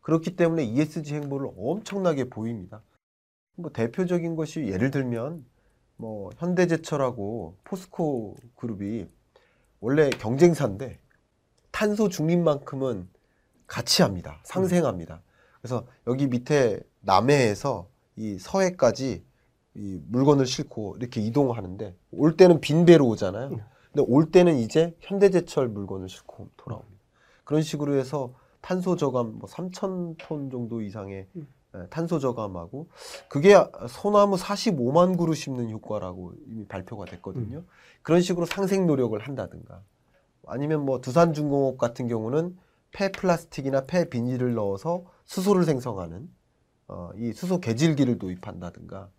그렇기 0.00 0.34
때문에 0.34 0.64
ESG 0.64 1.14
행보를 1.14 1.50
엄청나게 1.58 2.30
보입니다. 2.30 2.80
뭐 3.54 3.70
대표적인 3.70 4.34
것이 4.34 4.60
예를 4.60 4.90
들면 4.90 5.44
뭐 5.96 6.30
현대제철하고 6.38 7.58
포스코 7.64 8.38
그룹이 8.56 9.08
원래 9.80 10.08
경쟁사인데 10.08 11.00
탄소 11.70 12.08
중립만큼은 12.08 13.10
같이 13.66 14.00
합니다. 14.00 14.40
상생합니다. 14.44 15.20
그래서 15.60 15.86
여기 16.06 16.28
밑에 16.28 16.80
남해에서 17.02 17.90
이 18.16 18.38
서해까지 18.38 19.22
이 19.74 20.00
물건을 20.08 20.46
싣고 20.46 20.96
이렇게 20.96 21.20
이동하는데 21.20 21.94
올 22.12 22.38
때는 22.38 22.62
빈 22.62 22.86
배로 22.86 23.06
오잖아요. 23.08 23.50
근데 23.50 24.06
올 24.08 24.30
때는 24.30 24.56
이제 24.56 24.96
현대제철 25.00 25.68
물건을 25.68 26.08
싣고 26.08 26.48
돌아옵니다. 26.56 26.91
그런 27.52 27.60
식으로 27.60 27.96
해서 27.96 28.32
탄소 28.62 28.96
저감 28.96 29.38
뭐 29.38 29.46
3천 29.46 30.14
톤 30.16 30.50
정도 30.50 30.80
이상의 30.80 31.26
음. 31.36 31.46
예, 31.74 31.86
탄소 31.90 32.18
저감하고 32.18 32.88
그게 33.28 33.54
소나무 33.90 34.36
45만 34.36 35.18
그루 35.18 35.34
심는 35.34 35.70
효과라고 35.70 36.32
이미 36.46 36.66
발표가 36.66 37.04
됐거든요. 37.04 37.64
그런 38.00 38.22
식으로 38.22 38.46
상생 38.46 38.86
노력을 38.86 39.18
한다든가 39.18 39.82
아니면 40.46 40.86
뭐 40.86 41.02
두산 41.02 41.34
중공업 41.34 41.76
같은 41.76 42.08
경우는 42.08 42.56
폐 42.90 43.12
플라스틱이나 43.12 43.84
폐 43.84 44.08
비닐을 44.08 44.54
넣어서 44.54 45.04
수소를 45.26 45.64
생성하는 45.64 46.30
어, 46.88 47.10
이 47.16 47.34
수소 47.34 47.60
개질기를 47.60 48.18
도입한다든가 48.18 49.10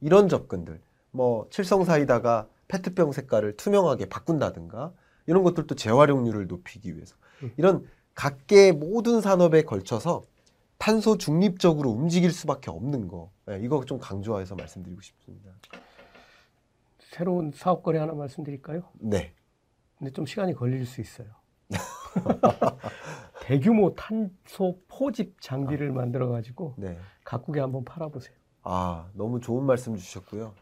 이런 0.00 0.28
접근들 0.28 0.80
뭐 1.10 1.48
칠성사이다가 1.50 2.46
페트병 2.68 3.10
색깔을 3.10 3.56
투명하게 3.56 4.08
바꾼다든가 4.08 4.92
이런 5.26 5.42
것들도 5.42 5.74
재활용률을 5.74 6.46
높이기 6.46 6.94
위해서 6.94 7.16
음. 7.42 7.52
이런 7.56 7.88
각계 8.14 8.72
모든 8.72 9.20
산업에 9.20 9.62
걸쳐서 9.62 10.24
탄소 10.78 11.16
중립적으로 11.16 11.90
움직일 11.90 12.32
수밖에 12.32 12.70
없는 12.70 13.08
거 13.08 13.30
예, 13.50 13.60
이거 13.62 13.84
좀 13.84 13.98
강조해서 13.98 14.56
말씀드리고 14.56 15.00
싶습니다. 15.00 15.50
새로운 16.98 17.52
사업 17.54 17.82
거래 17.82 17.98
하나 17.98 18.14
말씀드릴까요? 18.14 18.82
네. 18.94 19.32
근데 19.98 20.12
좀 20.12 20.26
시간이 20.26 20.54
걸릴 20.54 20.84
수 20.86 21.00
있어요. 21.00 21.28
대규모 23.42 23.94
탄소 23.94 24.80
포집 24.88 25.40
장비를 25.40 25.92
만들어 25.92 26.28
가지고 26.28 26.74
네. 26.76 26.98
각국에 27.24 27.60
한번 27.60 27.84
팔아보세요. 27.84 28.34
아, 28.62 29.08
너무 29.14 29.40
좋은 29.40 29.64
말씀 29.64 29.96
주셨고요. 29.96 30.54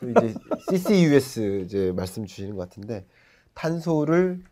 또 0.00 0.10
이제 0.10 0.34
CCUS 0.70 1.62
이제 1.64 1.92
말씀 1.92 2.24
주시는 2.24 2.56
것 2.56 2.68
같은데 2.68 3.06
탄소를 3.56 4.44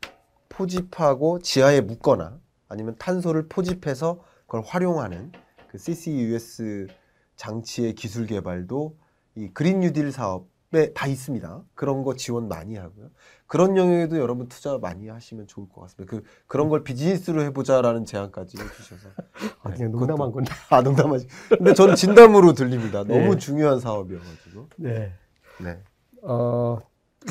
포집하고 0.48 1.38
지하에 1.38 1.82
묻거나 1.82 2.40
아니면 2.68 2.96
탄소를 2.98 3.48
포집해서 3.48 4.24
그걸 4.46 4.62
활용하는 4.62 5.30
그 5.68 5.78
CCUS 5.78 6.88
장치의 7.36 7.94
기술 7.94 8.26
개발도 8.26 8.96
이 9.36 9.48
그린 9.52 9.80
뉴딜 9.80 10.10
사업에 10.10 10.92
다 10.94 11.06
있습니다. 11.06 11.64
그런 11.74 12.02
거 12.02 12.14
지원 12.14 12.48
많이 12.48 12.76
하고요. 12.76 13.10
그런 13.46 13.76
영역에도 13.76 14.18
여러분 14.18 14.48
투자 14.48 14.78
많이 14.78 15.08
하시면 15.08 15.48
좋을 15.48 15.68
것 15.68 15.82
같습니다. 15.82 16.10
그 16.10 16.22
그런 16.46 16.68
걸 16.68 16.82
비즈니스로 16.82 17.42
해보자라는 17.42 18.06
제안까지 18.06 18.56
해주셔서 18.58 19.08
아, 19.62 19.70
네, 19.70 19.76
그냥 19.76 19.92
농담한 19.92 20.32
건데. 20.32 20.50
아 20.70 20.80
농담하지. 20.80 21.28
근데 21.50 21.74
저는 21.74 21.96
진담으로 21.96 22.54
들립니다. 22.54 23.04
너무 23.04 23.34
네. 23.34 23.36
중요한 23.36 23.80
사업이어가지고. 23.80 24.68
네. 24.76 25.12
네. 25.60 25.78
어, 26.22 26.78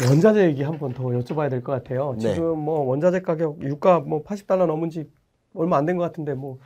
원자재 0.01 0.45
얘기 0.47 0.63
한 0.63 0.77
번 0.79 0.93
더 0.93 1.03
여쭤봐야 1.05 1.49
될 1.49 1.61
것 1.63 1.71
같아요. 1.73 2.15
네. 2.19 2.33
지금 2.33 2.59
뭐 2.59 2.81
원자재 2.81 3.21
가격 3.21 3.61
유가 3.61 3.99
뭐 3.99 4.23
80달러 4.23 4.65
넘은 4.65 4.89
지 4.89 5.09
얼마 5.53 5.77
안 5.77 5.85
된 5.85 5.97
것 5.97 6.03
같은데 6.03 6.33
뭐, 6.33 6.57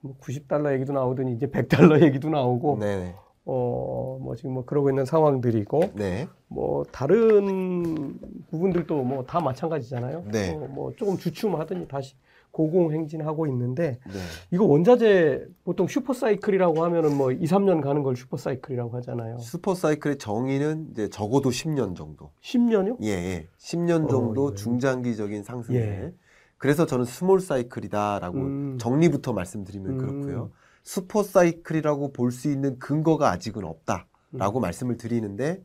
뭐 0.00 0.14
90달러 0.20 0.72
얘기도 0.74 0.92
나오더니 0.94 1.34
이제 1.34 1.46
100달러 1.46 2.00
얘기도 2.02 2.30
나오고 2.30 2.78
네네. 2.80 3.14
어, 3.44 4.18
뭐 4.22 4.34
지금 4.36 4.52
뭐 4.52 4.64
그러고 4.64 4.88
있는 4.88 5.04
상황들이고 5.04 5.92
네. 5.96 6.28
뭐 6.48 6.84
다른 6.92 8.18
부분들도 8.50 9.02
뭐 9.02 9.24
다 9.26 9.40
마찬가지잖아요. 9.40 10.24
네. 10.32 10.54
어, 10.54 10.66
뭐 10.70 10.92
조금 10.96 11.16
주춤하더니 11.18 11.88
다시 11.88 12.14
고공행진하고 12.52 13.46
있는데 13.48 13.98
네. 14.06 14.18
이거 14.50 14.64
원자재 14.64 15.44
보통 15.64 15.88
슈퍼사이클이라고 15.88 16.84
하면은 16.84 17.16
뭐 17.16 17.32
2, 17.32 17.44
3년 17.44 17.82
가는 17.82 18.02
걸 18.02 18.14
슈퍼사이클이라고 18.14 18.96
하잖아요. 18.98 19.38
super 19.38 19.71
cycle의 19.71 20.18
정의는 20.18 20.88
이제 20.92 21.08
적어도 21.08 21.50
10년 21.50 21.96
정도. 21.96 22.30
10년요? 22.42 22.98
예, 23.02 23.08
예. 23.08 23.48
10년 23.58 24.08
정도 24.08 24.48
어, 24.48 24.50
예. 24.52 24.54
중장기적인 24.54 25.42
상승에. 25.42 25.76
예. 25.78 26.14
그래서 26.58 26.86
저는 26.86 27.04
small 27.06 27.40
cycle이다라고 27.40 28.38
음. 28.38 28.78
정리부터 28.78 29.32
말씀드리면 29.32 29.90
음. 29.92 29.98
그렇고요. 29.98 30.50
super 30.84 31.22
cycle이라고 31.22 32.12
볼 32.12 32.30
수 32.30 32.48
있는 32.50 32.78
근거가 32.78 33.30
아직은 33.30 33.64
없다라고 33.64 34.58
음. 34.58 34.60
말씀을 34.60 34.96
드리는데 34.96 35.62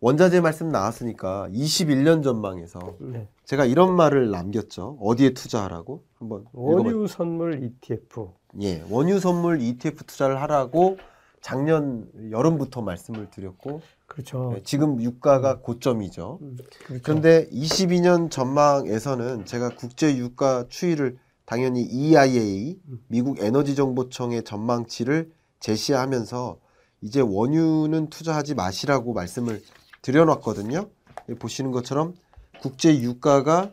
원자재 0.00 0.40
말씀 0.40 0.68
나왔으니까 0.70 1.48
21년 1.52 2.24
전망에서 2.24 2.80
네. 2.98 3.28
제가 3.44 3.64
이런 3.64 3.94
말을 3.94 4.30
남겼죠. 4.30 4.98
어디에 5.00 5.30
투자하라고? 5.30 6.04
한번 6.18 6.44
원유 6.52 7.06
선물 7.08 7.62
ETF. 7.62 8.28
예, 8.60 8.84
원유 8.88 9.20
선물 9.20 9.60
ETF 9.60 10.04
투자를 10.04 10.40
하라고 10.42 10.98
작년 11.40 12.08
여름부터 12.30 12.82
말씀을 12.82 13.30
드렸고 13.30 13.82
그렇죠. 14.06 14.52
네, 14.54 14.62
지금 14.62 15.02
유가가 15.02 15.58
고점이죠. 15.60 16.38
음, 16.40 16.56
그렇죠. 16.84 17.02
그런데 17.02 17.48
22년 17.50 18.30
전망에서는 18.30 19.44
제가 19.46 19.70
국제 19.70 20.16
유가 20.16 20.66
추이를 20.68 21.18
당연히 21.44 21.82
EIA 21.82 22.78
미국 23.08 23.40
에너지 23.40 23.74
정보청의 23.74 24.44
전망치를 24.44 25.32
제시하면서 25.60 26.58
이제 27.00 27.20
원유는 27.20 28.10
투자하지 28.10 28.54
마시라고 28.54 29.12
말씀을 29.12 29.60
드려놨거든요. 30.02 30.88
여기 31.28 31.38
보시는 31.38 31.72
것처럼 31.72 32.14
국제 32.62 32.96
유가가 33.00 33.72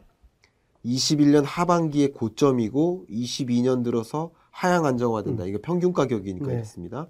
21년 0.84 1.44
하반기에 1.46 2.08
고점이고 2.08 3.06
22년 3.08 3.84
들어서 3.84 4.32
하향 4.50 4.88
안정화된다. 4.88 5.46
이거 5.46 5.60
평균 5.62 5.94
가격이니까 5.94 6.48
네. 6.48 6.54
이렇습니다. 6.56 7.08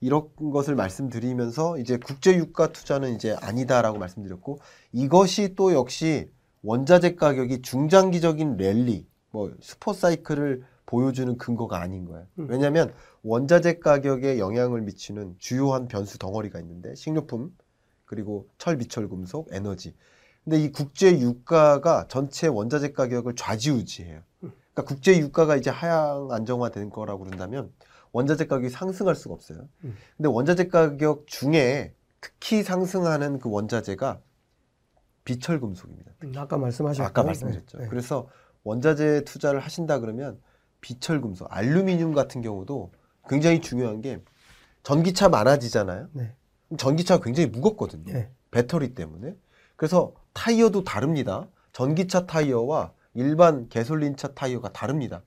이런 0.00 0.30
것을 0.50 0.74
말씀드리면서 0.76 1.78
이제 1.78 1.98
국제 1.98 2.34
유가 2.36 2.72
투자는 2.72 3.14
이제 3.14 3.36
아니다라고 3.38 3.98
말씀드렸고 3.98 4.60
이것이 4.92 5.54
또 5.56 5.74
역시 5.74 6.30
원자재 6.62 7.16
가격이 7.16 7.60
중장기적인 7.60 8.56
랠리, 8.56 9.06
뭐 9.30 9.52
슈퍼 9.60 9.92
사이클을 9.92 10.64
보여주는 10.86 11.36
근거가 11.36 11.82
아닌 11.82 12.06
거예요. 12.06 12.26
음. 12.38 12.46
왜냐하면 12.48 12.94
원자재 13.24 13.80
가격에 13.80 14.38
영향을 14.38 14.80
미치는 14.80 15.34
주요한 15.38 15.86
변수 15.86 16.18
덩어리가 16.18 16.60
있는데 16.60 16.94
식료품 16.94 17.54
그리고 18.06 18.48
철, 18.56 18.78
비철, 18.78 19.10
금속, 19.10 19.50
에너지. 19.52 19.94
근데 20.44 20.62
이 20.62 20.72
국제 20.72 21.18
유가가 21.18 22.06
전체 22.08 22.46
원자재 22.46 22.92
가격을 22.92 23.36
좌지우지해요. 23.36 24.22
그러니까 24.40 24.84
국제 24.84 25.18
유가가 25.18 25.56
이제 25.56 25.70
하향 25.70 26.32
안정화된 26.32 26.90
거라고 26.90 27.24
그런다면 27.24 27.72
원자재 28.12 28.46
가격이 28.46 28.70
상승할 28.70 29.14
수가 29.14 29.34
없어요. 29.34 29.68
음. 29.84 29.96
근데 30.16 30.28
원자재 30.28 30.68
가격 30.68 31.26
중에 31.26 31.94
특히 32.20 32.62
상승하는 32.62 33.38
그 33.38 33.50
원자재가 33.50 34.20
비철 35.24 35.60
금속입니다. 35.60 36.12
음, 36.24 36.32
아까 36.36 36.56
말씀하셨고 36.56 37.06
아까 37.06 37.22
말씀드렸죠. 37.22 37.78
네. 37.78 37.88
그래서 37.88 38.28
원자재 38.64 39.24
투자를 39.24 39.60
하신다 39.60 40.00
그러면 40.00 40.40
비철 40.80 41.20
금속, 41.20 41.46
알루미늄 41.50 42.14
같은 42.14 42.40
경우도 42.40 42.92
굉장히 43.28 43.60
중요한 43.60 44.00
게 44.00 44.20
전기차 44.82 45.28
많아지잖아요. 45.28 46.08
네. 46.12 46.34
전기차가 46.78 47.22
굉장히 47.22 47.48
무겁거든요. 47.50 48.12
네. 48.12 48.30
배터리 48.50 48.94
때문에. 48.94 49.36
그래서 49.76 50.14
타이어도 50.32 50.84
다릅니다. 50.84 51.46
전기차 51.72 52.26
타이어와 52.26 52.92
일반 53.14 53.68
gasoline차 53.68 54.34
타이어가 54.34 54.72
다릅니다. 54.72 55.22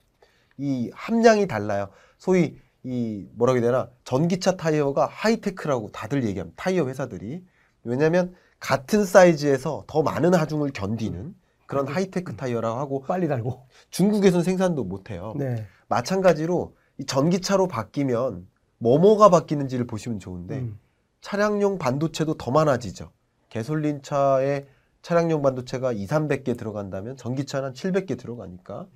이 0.57 0.91
함량이 0.93 1.47
달라요. 1.47 1.89
소위 2.17 2.57
이 2.83 3.27
뭐라고 3.33 3.59
해야 3.59 3.65
되나 3.65 3.89
전기차 4.03 4.57
타이어가 4.57 5.07
하이테크라고 5.11 5.91
다들 5.91 6.23
얘기합니다. 6.25 6.61
타이어 6.61 6.87
회사들이 6.87 7.43
왜냐하면 7.83 8.35
같은 8.59 9.05
사이즈에서 9.05 9.83
더 9.87 10.03
많은 10.03 10.33
하중을 10.33 10.71
견디는 10.71 11.35
그런 11.65 11.87
하이테크 11.87 12.35
타이어라고 12.35 12.79
하고 12.79 13.01
빨리 13.01 13.27
달고. 13.27 13.67
중국에서는 13.89 14.43
생산도 14.43 14.83
못해요. 14.83 15.33
네. 15.37 15.65
마찬가지로 15.87 16.75
이 16.97 17.05
전기차로 17.05 17.67
바뀌면 17.67 18.47
뭐뭐가 18.77 19.29
바뀌는지를 19.29 19.87
보시면 19.87 20.19
좋은데 20.19 20.59
음, 20.59 20.79
차량용 21.21 21.77
반도체도 21.77 22.35
더 22.35 22.51
많아지죠. 22.51 23.11
개솔린 23.49 24.01
차에 24.01 24.65
차량용 25.03 25.41
반도체가 25.41 25.91
2, 25.91 26.07
300개 26.07 26.57
들어간다면 26.57 27.17
전기차는 27.17 27.67
한 27.67 27.73
700개 27.73 28.17
들어가니까 28.17 28.87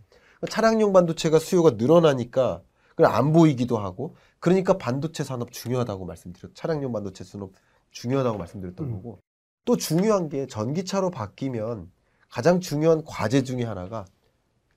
차량용 0.50 0.94
반도체가 0.94 1.38
수요가 1.38 1.72
늘어나니까 1.72 2.64
안 3.00 3.34
보이기도 3.34 3.78
하고 3.78 4.16
그러니까 4.40 4.78
반도체 4.78 5.24
산업 5.24 5.52
중요하다고 5.52 6.06
말씀드렸 6.06 6.56
차량용 6.56 6.92
반도체 6.94 7.24
산업 7.24 7.52
중요하다고 7.92 8.38
말씀드렸던 8.38 8.88
음. 8.88 8.92
거고 8.94 9.20
또 9.66 9.76
중요한 9.76 10.30
게 10.30 10.48
전기차로 10.48 11.12
바뀌면 11.12 11.92
가장 12.30 12.62
중요한 12.62 13.04
과제 13.04 13.44
중에 13.44 13.64
하나가 13.64 14.06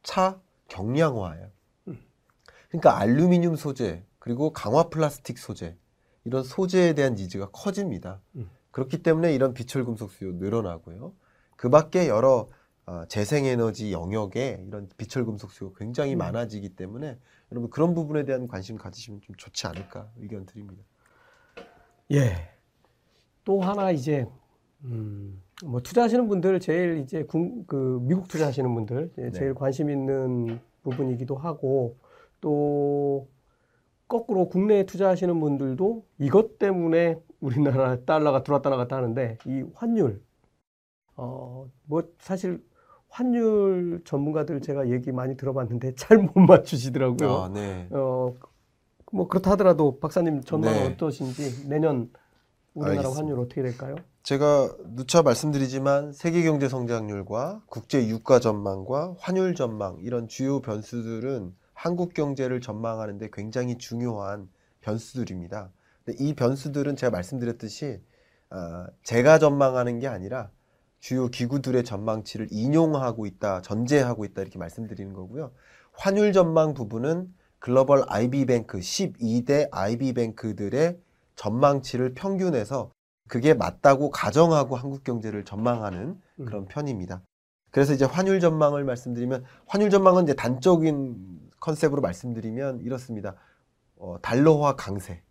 차 0.02 0.40
경량화예요. 0.68 1.48
그러니까 2.68 2.98
알루미늄 2.98 3.56
소재 3.56 4.04
그리고 4.18 4.52
강화 4.52 4.88
플라스틱 4.88 5.38
소재 5.38 5.76
이런 6.24 6.42
소재에 6.42 6.94
대한 6.94 7.14
니즈가 7.14 7.50
커집니다. 7.50 8.20
음. 8.36 8.50
그렇기 8.70 9.02
때문에 9.02 9.34
이런 9.34 9.54
비철 9.54 9.84
금속 9.84 10.10
수요 10.10 10.32
늘어나고요. 10.32 11.12
그 11.56 11.68
밖에 11.70 12.08
여러 12.08 12.48
어, 12.86 13.04
재생에너지 13.08 13.92
영역에 13.92 14.64
이런 14.66 14.88
비철 14.96 15.24
금속 15.24 15.50
수요 15.52 15.72
굉장히 15.74 16.14
음. 16.14 16.18
많아지기 16.18 16.70
때문에 16.70 17.18
여러분 17.52 17.70
그런 17.70 17.94
부분에 17.94 18.24
대한 18.24 18.48
관심 18.48 18.76
가지시면 18.76 19.20
좀 19.22 19.34
좋지 19.36 19.66
않을까 19.66 20.08
의견 20.18 20.46
드립니다. 20.46 20.82
예. 22.12 22.48
또 23.44 23.60
하나 23.60 23.90
이제 23.90 24.26
음, 24.84 25.42
뭐 25.64 25.80
투자하시는 25.80 26.28
분들 26.28 26.60
제일 26.60 26.98
이제 26.98 27.24
군, 27.24 27.64
그 27.66 28.00
미국 28.02 28.28
투자하시는 28.28 28.72
분들 28.74 29.12
예, 29.18 29.22
네. 29.22 29.30
제일 29.30 29.54
관심 29.54 29.90
있는 29.90 30.60
부분이기도 30.82 31.36
하고 31.36 31.96
또 32.40 33.28
거꾸로 34.08 34.48
국내에 34.48 34.86
투자하시는 34.86 35.38
분들도 35.38 36.04
이것 36.18 36.58
때문에 36.58 37.20
우리나라 37.40 37.96
달러가 38.04 38.42
들어왔다 38.42 38.70
나갔다 38.70 38.96
하는데 38.96 39.38
이 39.46 39.64
환율 39.74 40.22
어 41.16 41.66
뭐 41.84 42.02
사실 42.20 42.62
환율 43.08 44.02
전문가들 44.04 44.60
제가 44.62 44.88
얘기 44.90 45.10
많이 45.12 45.36
들어봤는데 45.36 45.94
잘 45.96 46.18
못 46.18 46.38
맞추시더라고요. 46.38 47.30
아, 47.36 47.48
네. 47.48 47.88
어, 47.90 48.34
뭐 49.12 49.26
그렇다 49.28 49.50
하더라도 49.52 49.98
박사님 49.98 50.42
전망은 50.42 50.78
네. 50.78 50.86
어떠신지 50.92 51.68
내년 51.68 52.10
우리나라 52.74 52.98
알겠습니다. 53.00 53.20
환율 53.20 53.40
어떻게 53.40 53.62
될까요? 53.62 53.96
제가 54.22 54.72
누차 54.94 55.22
말씀드리지만 55.22 56.12
세계 56.12 56.42
경제 56.44 56.68
성장률과 56.68 57.62
국제 57.66 58.06
유가 58.06 58.38
전망과 58.38 59.16
환율 59.18 59.54
전망 59.56 59.96
이런 60.02 60.28
주요 60.28 60.60
변수들은 60.60 61.52
한국 61.74 62.14
경제를 62.14 62.60
전망하는데 62.60 63.28
굉장히 63.32 63.76
중요한 63.78 64.48
변수들입니다. 64.82 65.72
이 66.18 66.34
변수들은 66.34 66.96
제가 66.96 67.10
말씀드렸듯이 67.10 68.00
아, 68.50 68.88
제가 69.02 69.38
전망하는 69.38 69.98
게 69.98 70.08
아니라 70.08 70.50
주요 70.98 71.28
기구들의 71.28 71.82
전망치를 71.84 72.48
인용하고 72.50 73.26
있다, 73.26 73.62
전제하고 73.62 74.24
있다 74.24 74.42
이렇게 74.42 74.58
말씀드리는 74.58 75.12
거고요. 75.14 75.52
환율 75.92 76.32
전망 76.32 76.74
부분은 76.74 77.32
글로벌 77.58 78.04
IB 78.08 78.46
뱅크 78.46 78.78
12대 78.78 79.68
IB 79.70 80.14
뱅크들의 80.14 80.98
전망치를 81.36 82.14
평균해서 82.14 82.90
그게 83.28 83.54
맞다고 83.54 84.10
가정하고 84.10 84.76
한국 84.76 85.04
경제를 85.04 85.44
전망하는 85.44 86.20
음. 86.40 86.44
그런 86.44 86.66
편입니다. 86.66 87.22
그래서 87.70 87.92
이제 87.92 88.04
환율 88.04 88.40
전망을 88.40 88.84
말씀드리면 88.84 89.44
환율 89.66 89.90
전망은 89.90 90.24
이제 90.24 90.34
단적인 90.34 91.50
컨셉으로 91.60 92.02
말씀드리면 92.02 92.80
이렇습니다. 92.80 93.36
어, 93.96 94.16
달러화 94.20 94.74
강세. 94.76 95.22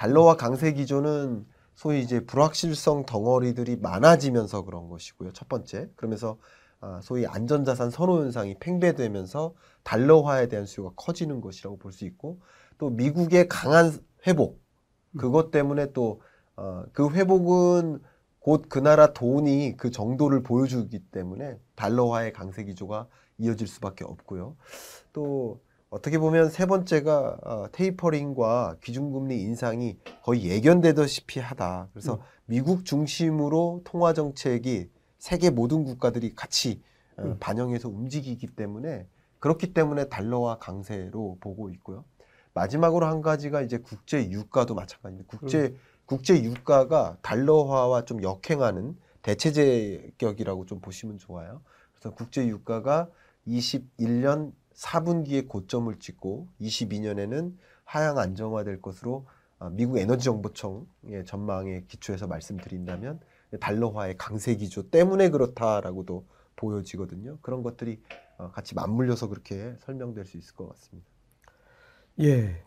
달러화 0.00 0.34
강세 0.36 0.72
기조는 0.72 1.44
소위 1.74 2.00
이제 2.00 2.24
불확실성 2.24 3.04
덩어리들이 3.04 3.76
많아지면서 3.76 4.62
그런 4.62 4.88
것이고요. 4.88 5.34
첫 5.34 5.46
번째. 5.46 5.90
그러면서 5.94 6.38
아, 6.80 7.00
소위 7.02 7.26
안전자산 7.26 7.90
선호 7.90 8.22
현상이 8.22 8.54
팽배되면서 8.60 9.52
달러화에 9.82 10.48
대한 10.48 10.64
수요가 10.64 10.94
커지는 10.96 11.42
것이라고 11.42 11.76
볼 11.76 11.92
수 11.92 12.06
있고 12.06 12.40
또 12.78 12.88
미국의 12.88 13.48
강한 13.48 13.92
회복 14.26 14.62
그것 15.18 15.50
때문에 15.50 15.92
또 15.92 16.22
어, 16.56 16.84
그 16.94 17.10
회복은 17.10 18.00
곧 18.38 18.70
그 18.70 18.78
나라 18.78 19.12
돈이 19.12 19.76
그 19.76 19.90
정도를 19.90 20.42
보여주기 20.42 20.98
때문에 21.10 21.58
달러화의 21.74 22.32
강세 22.32 22.64
기조가 22.64 23.06
이어질 23.36 23.66
수밖에 23.66 24.06
없고요. 24.06 24.56
또 25.12 25.60
어떻게 25.90 26.18
보면 26.18 26.50
세 26.50 26.66
번째가 26.66 27.38
어, 27.42 27.66
테이퍼링과 27.72 28.76
기준금리 28.80 29.42
인상이 29.42 29.98
거의 30.22 30.44
예견되다시피 30.44 31.40
하다. 31.40 31.88
그래서 31.92 32.14
음. 32.14 32.20
미국 32.46 32.84
중심으로 32.84 33.82
통화 33.84 34.12
정책이 34.12 34.88
세계 35.18 35.50
모든 35.50 35.84
국가들이 35.84 36.34
같이 36.36 36.80
어, 37.16 37.22
음. 37.22 37.36
반영해서 37.40 37.88
움직이기 37.88 38.46
때문에 38.46 39.06
그렇기 39.40 39.74
때문에 39.74 40.08
달러화 40.08 40.58
강세로 40.58 41.38
보고 41.40 41.70
있고요. 41.70 42.04
마지막으로 42.54 43.06
한 43.06 43.20
가지가 43.20 43.62
이제 43.62 43.78
국제 43.78 44.30
유가도 44.30 44.74
마찬가지입니다. 44.74 45.28
국제 45.28 45.74
국제 46.04 46.42
유가가 46.42 47.16
달러화와 47.22 48.04
좀 48.04 48.22
역행하는 48.22 48.96
대체제격이라고 49.22 50.66
좀 50.66 50.80
보시면 50.80 51.18
좋아요. 51.18 51.62
그래서 51.94 52.14
국제 52.14 52.46
유가가 52.46 53.08
21년 53.46 54.52
4분기에 54.80 55.46
고점을 55.46 55.94
찍고 55.98 56.48
22년에는 56.60 57.54
하향 57.84 58.18
안정화될 58.18 58.80
것으로 58.80 59.26
아, 59.58 59.68
미국 59.68 59.98
에너지 59.98 60.24
정보청의 60.24 61.26
전망에 61.26 61.84
기초해서 61.86 62.26
말씀드린다면 62.26 63.20
달러화의 63.60 64.16
강세 64.16 64.54
기조 64.54 64.88
때문에 64.88 65.28
그렇다라고도 65.28 66.24
보여지거든요. 66.56 67.38
그런 67.42 67.62
것들이 67.62 68.00
어, 68.38 68.50
같이 68.52 68.74
맞물려서 68.74 69.28
그렇게 69.28 69.76
설명될 69.80 70.24
수 70.24 70.38
있을 70.38 70.54
것 70.54 70.68
같습니다. 70.70 71.06
예. 72.20 72.62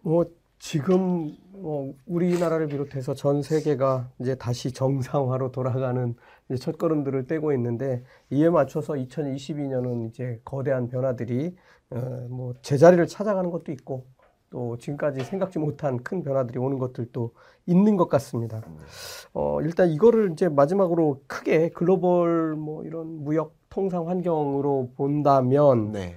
뭐 0.00 0.24
지금 0.58 1.36
뭐 1.52 1.94
우리나라를 2.06 2.66
비롯해서 2.66 3.14
전 3.14 3.42
세계가 3.42 4.10
이제 4.20 4.34
다시 4.34 4.72
정상화로 4.72 5.52
돌아가는 5.52 6.14
이제 6.48 6.58
첫걸음들을 6.58 7.26
떼고 7.26 7.52
있는데 7.52 8.02
이에 8.30 8.50
맞춰서 8.50 8.94
2022년은 8.94 10.08
이제 10.08 10.40
거대한 10.44 10.88
변화들이 10.88 11.54
어, 11.90 12.26
뭐 12.28 12.54
제자리를 12.62 13.06
찾아가는 13.06 13.50
것도 13.50 13.72
있고 13.72 14.06
또 14.50 14.78
지금까지 14.78 15.24
생각지 15.24 15.58
못한 15.58 16.02
큰 16.02 16.22
변화들이 16.22 16.58
오는 16.58 16.78
것들도 16.78 17.32
있는 17.66 17.96
것 17.96 18.08
같습니다. 18.08 18.62
어, 19.34 19.60
일단 19.60 19.90
이거를 19.90 20.32
이제 20.32 20.48
마지막으로 20.48 21.22
크게 21.26 21.68
글로벌 21.70 22.56
뭐 22.56 22.84
이런 22.84 23.24
무역 23.24 23.54
통상 23.68 24.08
환경으로 24.08 24.92
본다면 24.96 25.92
네. 25.92 26.16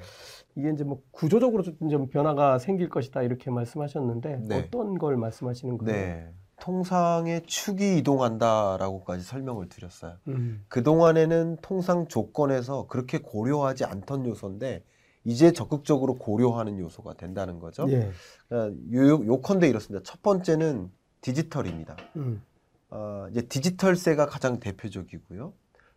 이게 0.56 0.72
이제 0.72 0.84
뭐 0.84 1.02
구조적으로 1.12 1.64
좀, 1.64 1.90
좀 1.90 2.08
변화가 2.10 2.60
생길 2.60 2.90
것이다 2.90 3.24
이렇게 3.24 3.50
말씀하셨는데 3.50 4.42
네. 4.48 4.60
어떤 4.60 4.98
걸 4.98 5.18
말씀하시는 5.18 5.78
거예요? 5.78 5.96
네. 5.96 6.34
통상의 6.60 7.44
축이 7.46 7.98
이동한다라고까지 7.98 9.24
설명을 9.24 9.68
드렸어요. 9.68 10.18
음, 10.28 10.64
그동안에는 10.68 11.58
통상 11.62 12.08
조건에서 12.08 12.86
그렇게 12.88 13.18
고려하지 13.18 13.86
않던 13.86 14.28
요소인데 14.28 14.84
이제 15.24 15.54
적극적으로 15.54 16.16
고려하는 16.16 16.78
요소가 16.78 17.16
된다는 17.16 17.60
거죠. 17.60 17.88
예. 17.90 18.12
어, 18.52 18.72
요, 18.94 19.26
요컨대 19.26 19.68
이렇습니다. 19.68 20.04
첫 20.04 20.22
번째는 20.22 20.92
디지털입니다. 21.22 21.98
음, 22.16 22.44
어, 22.92 23.28
이제 23.32 23.42
디지털세가 23.42 24.28
가장 24.28 24.60
대표적이고요. 24.60 25.54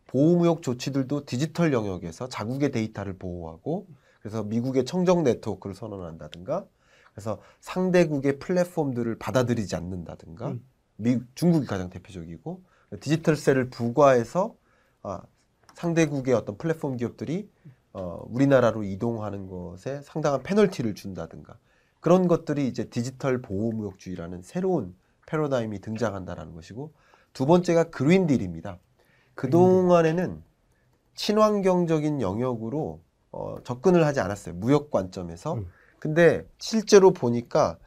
보호무역 0.07 0.63
조치들도 0.63 1.25
디지털 1.25 1.73
영역에서 1.73 2.29
자국의 2.29 2.71
데이터를 2.71 3.19
보호하고 3.19 3.87
그래서 4.25 4.43
미국의 4.43 4.87
청정 4.87 5.23
네트워크를 5.23 5.77
선언한다든가 5.77 6.65
그래서 7.13 7.43
상대국의 7.61 8.39
플랫폼들을 8.39 9.19
받아들이지 9.19 9.77
않는다든가 9.77 10.49
음. 10.49 10.65
미, 10.97 11.21
중국이 11.35 11.67
가장 11.67 11.91
대표적이고 11.91 12.63
디지털세를 13.01 13.69
부과해서 13.69 14.57
아, 15.03 15.21
상대국의 15.75 16.33
어떤 16.33 16.57
플랫폼 16.57 16.97
기업들이 16.97 17.51
어, 17.93 18.25
우리나라로 18.31 18.85
이동하는 18.85 19.47
것에 19.47 20.01
상당한 20.01 20.43
페널티를 20.43 20.95
준다든가 20.95 21.59
그런 22.01 22.27
것들이 22.27 22.67
이제 22.67 22.89
디지털 22.89 23.43
보호무역주의라는 23.43 24.41
새로운 24.41 24.97
패러다임이 25.27 25.83
등장한다라는 25.83 26.55
것이고 26.55 26.95
두 27.35 27.45
번째가 27.45 27.91
그린딜입니다. 27.91 28.79
그동안에는 29.35 30.43
친환경적인 31.15 32.23
영역으로 32.23 33.03
어, 33.35 33.57
접근을 33.65 34.07
하지 34.07 34.21
않았어요. 34.21 34.55
무역 34.55 34.93
관점에서. 34.93 35.55
음. 35.55 35.67
근데 35.99 36.47
실제로 36.59 37.13
보니까 37.13 37.79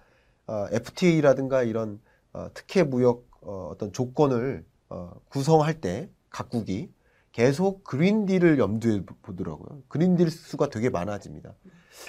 어, 0.46 0.66
FTA라든가 0.72 1.64
이런 1.64 2.02
어, 2.34 2.50
특혜 2.54 2.84
무역 2.84 3.26
어, 3.42 3.70
어떤 3.72 3.94
조건을 3.94 4.66
어, 4.90 5.14
구성할 5.30 5.80
때 5.80 6.10
각국이 6.30 6.92
계속 7.32 7.86
그린딜을 7.86 8.60
염두에 8.60 9.04
보더라고요. 9.22 9.84
그린딜 9.88 10.30
수가 10.32 10.70
되게 10.70 10.90
많아집니다. 10.90 11.54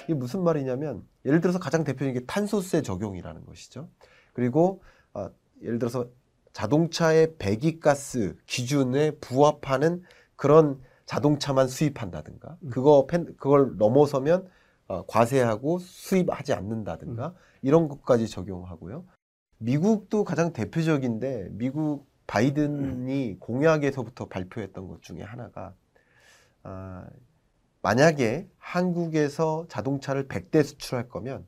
이게 0.03 0.13
무슨 0.13 0.43
말이냐면 0.43 1.07
예를 1.23 1.39
들어서 1.39 1.59
가장 1.59 1.85
대표적인 1.85 2.13
게 2.13 2.25
탄소세 2.25 2.81
적용이라는 2.81 3.45
것이죠. 3.45 3.87
그리고 4.33 4.81
어, 5.13 5.29
예를 5.61 5.79
들어서 5.79 6.09
자동차의 6.51 7.35
배기가스 7.37 8.35
기준에 8.47 9.11
부합하는 9.21 10.03
그런 10.35 10.81
자동차만 11.09 11.67
수입한다든가 11.67 12.57
그거 12.69 13.07
펜- 13.07 13.35
그걸 13.35 13.77
넘어서면 13.77 14.47
어, 14.87 15.03
과세하고 15.07 15.79
수입하지 15.79 16.53
않는다든가 16.53 17.33
이런 17.63 17.87
것까지 17.87 18.27
적용하고요. 18.27 19.05
미국도 19.57 20.23
가장 20.23 20.53
대표적인데 20.53 21.47
미국 21.53 22.07
바이든이 22.27 23.37
공약에서부터 23.39 24.27
발표했던 24.27 24.87
것 24.87 25.01
중에 25.01 25.23
하나가 25.23 25.73
아, 26.61 27.07
만약에 27.81 28.47
한국에서 28.59 29.65
자동차를 29.67 30.27
100대 30.27 30.61
수출할 30.63 31.09
거면 31.09 31.43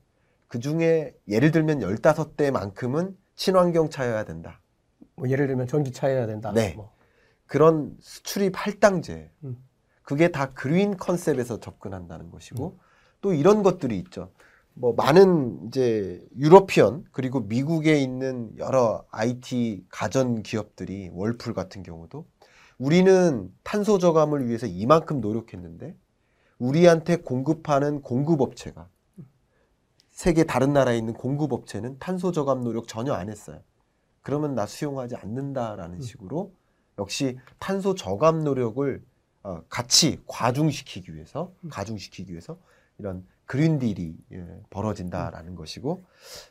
그 0.48 0.58
중에 0.58 1.14
예를 1.28 1.52
들면 1.52 1.82
15대만큼은 1.82 3.16
친환경 3.36 3.92
차여야 3.92 4.26
된다. 4.26 4.60
뭐 5.14 5.30
예를 5.30 5.46
들면 5.46 5.68
전기차여야 5.68 6.26
된다. 6.26 6.52
네. 6.52 6.74
뭐. 6.74 6.92
그런 7.52 7.98
수출입 8.00 8.54
할당제. 8.56 9.30
음. 9.44 9.62
그게 10.04 10.30
다 10.30 10.54
그린 10.54 10.96
컨셉에서 10.96 11.60
접근한다는 11.60 12.32
것이고 12.32 12.80
또 13.20 13.34
이런 13.34 13.62
것들이 13.62 14.00
있죠. 14.00 14.32
뭐 14.74 14.94
많은 14.94 15.68
이제 15.68 16.26
유러피언 16.38 17.04
그리고 17.12 17.42
미국에 17.42 18.00
있는 18.00 18.58
여러 18.58 19.04
IT 19.12 19.88
가전 19.90 20.44
기업들이 20.44 21.10
월풀 21.12 21.54
같은 21.54 21.84
경우도 21.84 22.26
우리는 22.78 23.54
탄소 23.64 23.98
저감을 23.98 24.48
위해서 24.48 24.66
이만큼 24.66 25.20
노력했는데 25.20 25.94
우리한테 26.58 27.18
공급하는 27.18 28.02
공급업체가 28.02 28.88
세계 30.10 30.46
다른 30.46 30.72
나라에 30.72 30.98
있는 30.98 31.14
공급업체는 31.14 32.00
탄소 32.00 32.32
저감 32.32 32.64
노력 32.64 32.88
전혀 32.88 33.12
안 33.12 33.30
했어요. 33.30 33.60
그러면 34.22 34.56
나 34.56 34.66
수용하지 34.66 35.18
않는다라는 35.18 36.00
식으로 36.00 36.54
역시 36.98 37.38
탄소 37.60 37.96
저감 37.96 38.44
노력을 38.44 39.04
어, 39.44 39.62
같이 39.70 40.22
과중시키기 40.28 41.16
위해서 41.16 41.52
가중시키기 41.70 42.32
위해서 42.32 42.58
이런 43.00 43.26
Green 43.46 43.81
Deal이 43.81 44.16
예, 44.34 44.46
벌어진다라는 44.70 45.56
것이고 45.56 46.04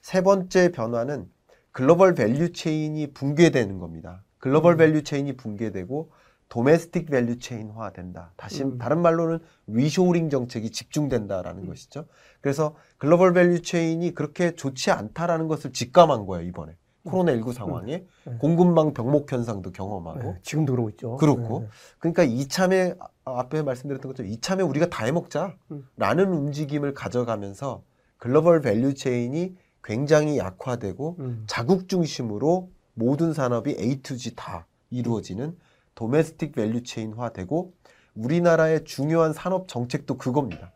세 0.03 0.22
번째 0.22 0.72
변화는 0.72 1.31
global 1.73 2.14
value 2.14 2.53
chain이 2.53 3.12
붕괴되는 3.12 3.79
겁니다. 3.79 4.24
글로벌 4.38 4.74
음. 4.74 4.79
value 4.79 5.05
chain이 5.05 5.37
붕괴되고 5.37 6.11
domestic 6.49 7.09
value 7.09 7.38
chain화 7.38 7.92
된다. 7.92 8.33
다시 8.37 8.64
음. 8.64 8.76
다른 8.76 9.00
말로는 9.00 9.38
리쇼링 9.68 10.31
정책이 10.31 10.70
집중된다라는 10.70 11.66
것이죠. 11.66 12.07
그래서 12.40 12.74
global 12.99 13.33
value 13.33 13.62
chain이 13.62 14.14
그렇게 14.14 14.57
좋지 14.57 14.90
않다라는 14.90 15.46
것을 15.46 15.72
직감한 15.72 16.26
거예요, 16.26 16.46
이번에. 16.46 16.76
코로나19 17.05 17.53
상황에 17.53 18.05
네. 18.25 18.37
공급망 18.39 18.93
병목 18.93 19.31
현상도 19.31 19.73
경험하고 19.73 20.21
네, 20.21 20.39
지금도 20.43 20.73
그러고 20.73 20.91
있죠. 20.91 21.17
그렇고. 21.17 21.61
네, 21.61 21.69
그러니까 21.99 22.23
이참에 22.25 22.95
아, 23.25 23.41
앞에 23.41 23.63
말씀드렸던 23.63 24.11
것처럼 24.11 24.31
이참에 24.31 24.63
우리가 24.63 24.89
다 24.91 25.05
음. 25.05 25.09
해먹자라는 25.09 26.33
움직임을 26.33 26.95
가져가면서 26.95 27.83
global 28.18 28.61
value 28.61 28.94
chain이 28.94 29.57
굉장히 29.83 30.39
약화되고 30.39 31.17
네. 31.19 31.25
음. 31.25 31.45
자국 31.47 31.89
중심으로 31.89 32.71
모든 32.95 33.33
산업이 33.33 33.77
A 33.79 34.03
to 34.03 34.17
Z 34.16 34.35
다 34.37 34.67
이루어지는 34.91 35.57
domestic 35.94 36.53
value 36.53 36.83
chain화되고 36.83 37.73
우리나라의 38.15 38.85
중요한 38.85 39.33
산업 39.33 39.69
정책도 39.69 40.19
그겁니다. 40.19 40.73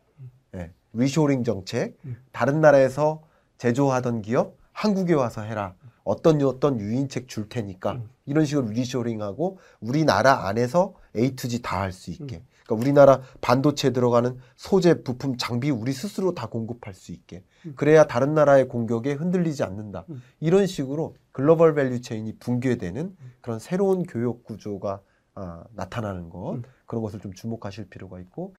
예, 0.55 0.73
리쇼링 0.93 1.45
정책, 1.45 1.99
음. 2.05 2.17
다른 2.33 2.61
나라에서 2.61 3.23
제조하던 3.59 4.23
기업 4.23 4.57
한국에 4.73 5.15
와서 5.15 5.43
해라. 5.43 5.75
어떤 6.05 6.41
어떤 6.43 6.81
유인책 6.81 7.29
줄 7.29 7.49
테니까 7.49 7.93
음. 7.93 8.09
이런 8.27 8.45
식으로 8.45 8.69
reshoring하고 8.69 9.59
우리나라 9.81 10.47
안에서 10.47 10.95
A 11.17 11.35
to 11.35 11.49
Z 11.49 11.63
다할 11.63 11.93
수 11.93 12.11
있게. 12.11 12.37
음. 12.37 12.47
그러니까 12.65 12.83
우리나라 12.83 13.21
반도체 13.41 13.93
들어가는 13.93 14.39
소재, 14.57 15.03
부품, 15.03 15.37
장비 15.37 15.71
우리 15.71 15.93
스스로 15.93 16.35
다 16.35 16.47
공급할 16.47 16.95
수 16.95 17.13
있게. 17.13 17.43
그래야 17.77 18.05
다른 18.05 18.35
나라의 18.35 18.69
공격에 18.69 19.13
흔들리지 19.13 19.63
않는다. 19.65 20.05
음. 20.09 20.23
이런 20.41 20.67
식으로 20.67 21.17
global 21.33 21.75
value 21.75 22.01
chain이 22.01 22.39
붕괴되는 22.39 23.17
그런 23.41 23.59
새로운 23.59 24.05
교역 24.05 24.45
구조가 24.45 25.01
아, 25.35 25.65
나타나는 25.75 26.31
것 26.31 26.55
음. 26.55 26.63
그런 26.87 27.03
것을 27.03 27.21
좀 27.21 27.33
주목하실 27.33 27.89
필요가 27.89 28.21
있고 28.21 28.55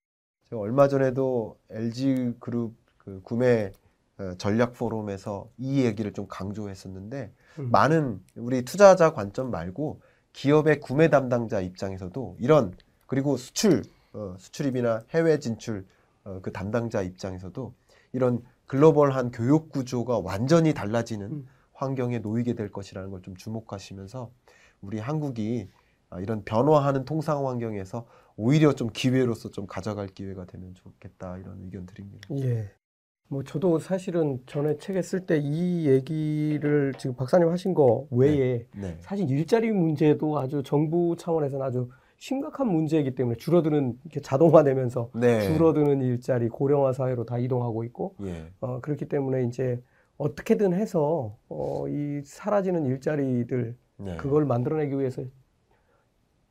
제가 0.50 0.62
얼마 0.62 0.88
전에도 0.88 1.58
LG 1.70 2.34
그룹 2.40 2.76
그 2.98 3.22
구매 3.24 3.66
어, 3.68 3.85
전략 4.38 4.74
포럼에서 4.74 5.50
이 5.58 5.84
얘기를 5.84 6.14
좀 6.14 6.28
강조했었는데 6.28 7.32
음. 7.60 7.72
많은 7.72 8.22
우리 8.36 8.64
투자자 8.64 9.12
관점 9.14 9.52
말고 9.52 10.02
기업의 10.34 10.80
구매 10.80 11.10
담당자 11.10 11.62
입장에서도 11.62 12.38
이런 12.40 12.74
그리고 13.08 13.38
수출 13.38 13.84
어, 14.14 14.36
수출입이나 14.40 15.04
해외 15.12 15.40
진출 15.40 15.86
어, 16.24 16.40
그 16.42 16.52
담당자 16.52 17.02
입장에서도 17.02 17.74
이런 18.14 18.42
글로벌한 18.68 19.32
교육 19.32 19.70
구조가 19.70 20.20
완전히 20.20 20.74
달라지는 20.74 21.32
음. 21.32 21.48
환경에 21.74 22.20
놓이게 22.20 22.54
될 22.56 22.72
것이라는 22.72 23.12
걸 23.12 23.22
좀 23.22 23.36
주목하시면서 23.36 24.32
우리 24.82 25.00
한국이 25.00 25.70
아, 26.10 26.20
이런 26.20 26.44
변화하는 26.46 27.06
통상 27.06 27.48
환경에서 27.48 28.06
오히려 28.38 28.74
좀 28.74 28.90
기회로서 28.92 29.50
좀 29.52 29.66
가져갈 29.68 30.08
기회가 30.08 30.46
되면 30.46 30.74
좋겠다 30.76 31.38
이런 31.38 31.62
의견 31.64 31.86
드립니다. 31.86 32.28
예. 32.38 32.72
뭐 33.28 33.44
저도 33.44 33.80
사실은 33.80 34.40
전에 34.46 34.78
책에 34.78 35.02
쓸 35.02 35.26
때 35.26 35.40
이 35.40 35.88
얘기를 35.88 36.94
지금 36.98 37.16
박사님 37.16 37.50
하신 37.50 37.74
거 37.74 38.08
외에 38.12 38.66
네. 38.76 38.98
사실 39.02 39.30
일자리 39.30 39.72
문제도 39.72 40.38
아주 40.38 40.62
정부 40.64 41.16
차원에서는 41.18 41.66
아주 41.66 41.90
심각한 42.18 42.68
문제이기 42.68 43.16
때문에 43.16 43.36
줄어드는 43.38 43.98
이렇게 44.04 44.22
자동화되면서 44.22 45.10
네. 45.16 45.42
줄어드는 45.42 46.02
일자리 46.02 46.48
고령화 46.50 46.94
사회로 46.94 47.26
다 47.26 47.38
이동하고 47.38 47.84
있고 47.86 48.16
예. 48.24 48.46
어, 48.62 48.80
그렇기 48.80 49.06
때문에 49.10 49.44
이제 49.44 49.82
어떻게든 50.18 50.74
해서 50.74 51.36
어, 51.50 51.88
이 51.90 52.22
사라지는 52.24 52.86
일자리들 52.86 53.76
네. 53.98 54.18
그걸 54.18 54.46
만들어내기 54.46 54.98
위해서 54.98 55.24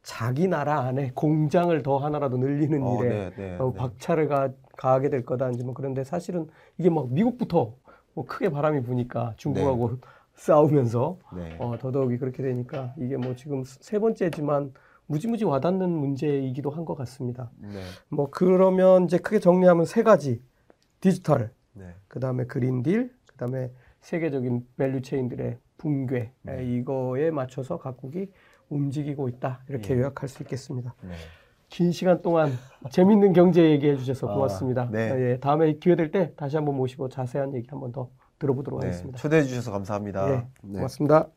자기 0.04 0.46
나라 0.48 0.80
안에 0.82 1.12
공장을 1.14 1.82
더 1.82 1.96
하나라도 1.96 2.36
늘리는 2.36 2.82
어, 2.82 3.02
일에 3.02 3.08
네, 3.08 3.30
네, 3.36 3.56
어, 3.58 3.72
네. 3.72 3.78
박차를 3.78 4.28
가, 4.28 4.50
가하게 4.76 5.08
될 5.08 5.24
거다. 5.24 5.50
이제 5.50 5.64
뭐 5.64 5.72
그런데 5.74 6.04
사실은 6.04 6.46
이게 6.78 6.90
막 6.90 7.10
미국부터 7.10 7.74
뭐 8.12 8.24
크게 8.26 8.50
바람이 8.50 8.82
부니까 8.82 9.32
중국하고 9.38 9.98
싸우면서 10.34 11.18
네. 11.34 11.56
어, 11.58 11.76
더더욱이 11.78 12.18
그렇게 12.18 12.42
되니까 12.42 12.92
이게 12.98 13.16
뭐 13.16 13.34
지금 13.34 13.64
세 13.64 13.98
번째지만 13.98 14.74
무지무지 15.06 15.44
와닿는 15.44 15.88
문제이기도 15.90 16.70
한 16.70 16.84
것 16.84 16.96
같습니다. 16.96 17.50
네. 17.58 17.80
뭐 18.08 18.28
그러면 18.30 19.04
이제 19.04 19.16
크게 19.16 19.38
정리하면 19.38 19.86
세 19.86 20.02
가지 20.02 20.42
디지털, 21.00 21.50
네. 21.72 21.94
그 22.08 22.20
다음에 22.20 22.44
Green 22.44 22.77
Deal, 22.77 23.10
그 23.26 23.36
다음에 23.36 23.70
세계적인 24.02 24.66
value 24.76 25.00
chain들의 25.02 25.56
붕괴 25.78 26.30
네. 26.42 26.60
에, 26.60 26.64
이거에 26.76 27.30
맞춰서 27.30 27.78
각국이 27.78 28.30
움직이고 28.68 29.28
있다 29.28 29.60
이렇게 29.68 29.94
예. 29.94 29.98
요약할 29.98 30.28
수 30.28 30.42
있겠습니다. 30.42 30.94
네. 31.02 31.10
긴 31.68 31.90
시간 31.92 32.22
동안 32.22 32.52
재밌는 32.90 33.32
경제 33.32 33.70
얘기해 33.70 33.96
주셔서 33.96 34.28
아, 34.30 34.34
고맙습니다. 34.34 34.88
네. 34.90 35.10
어, 35.10 35.18
예, 35.18 35.38
다음에 35.40 35.72
기회 35.74 35.96
될 35.96 36.10
때 36.10 36.32
다시 36.36 36.56
한번 36.56 36.76
모시고 36.76 37.08
자세한 37.08 37.54
얘기 37.54 37.66
한번 37.68 37.90
더 37.92 38.10
들어보도록 38.38 38.80
네. 38.80 38.86
하겠습니다. 38.86 39.18
초대해 39.18 39.42
주셔서 39.44 39.72
감사합니다. 39.72 40.30
예, 40.30 40.36
네. 40.62 40.74
고맙습니다. 40.74 41.28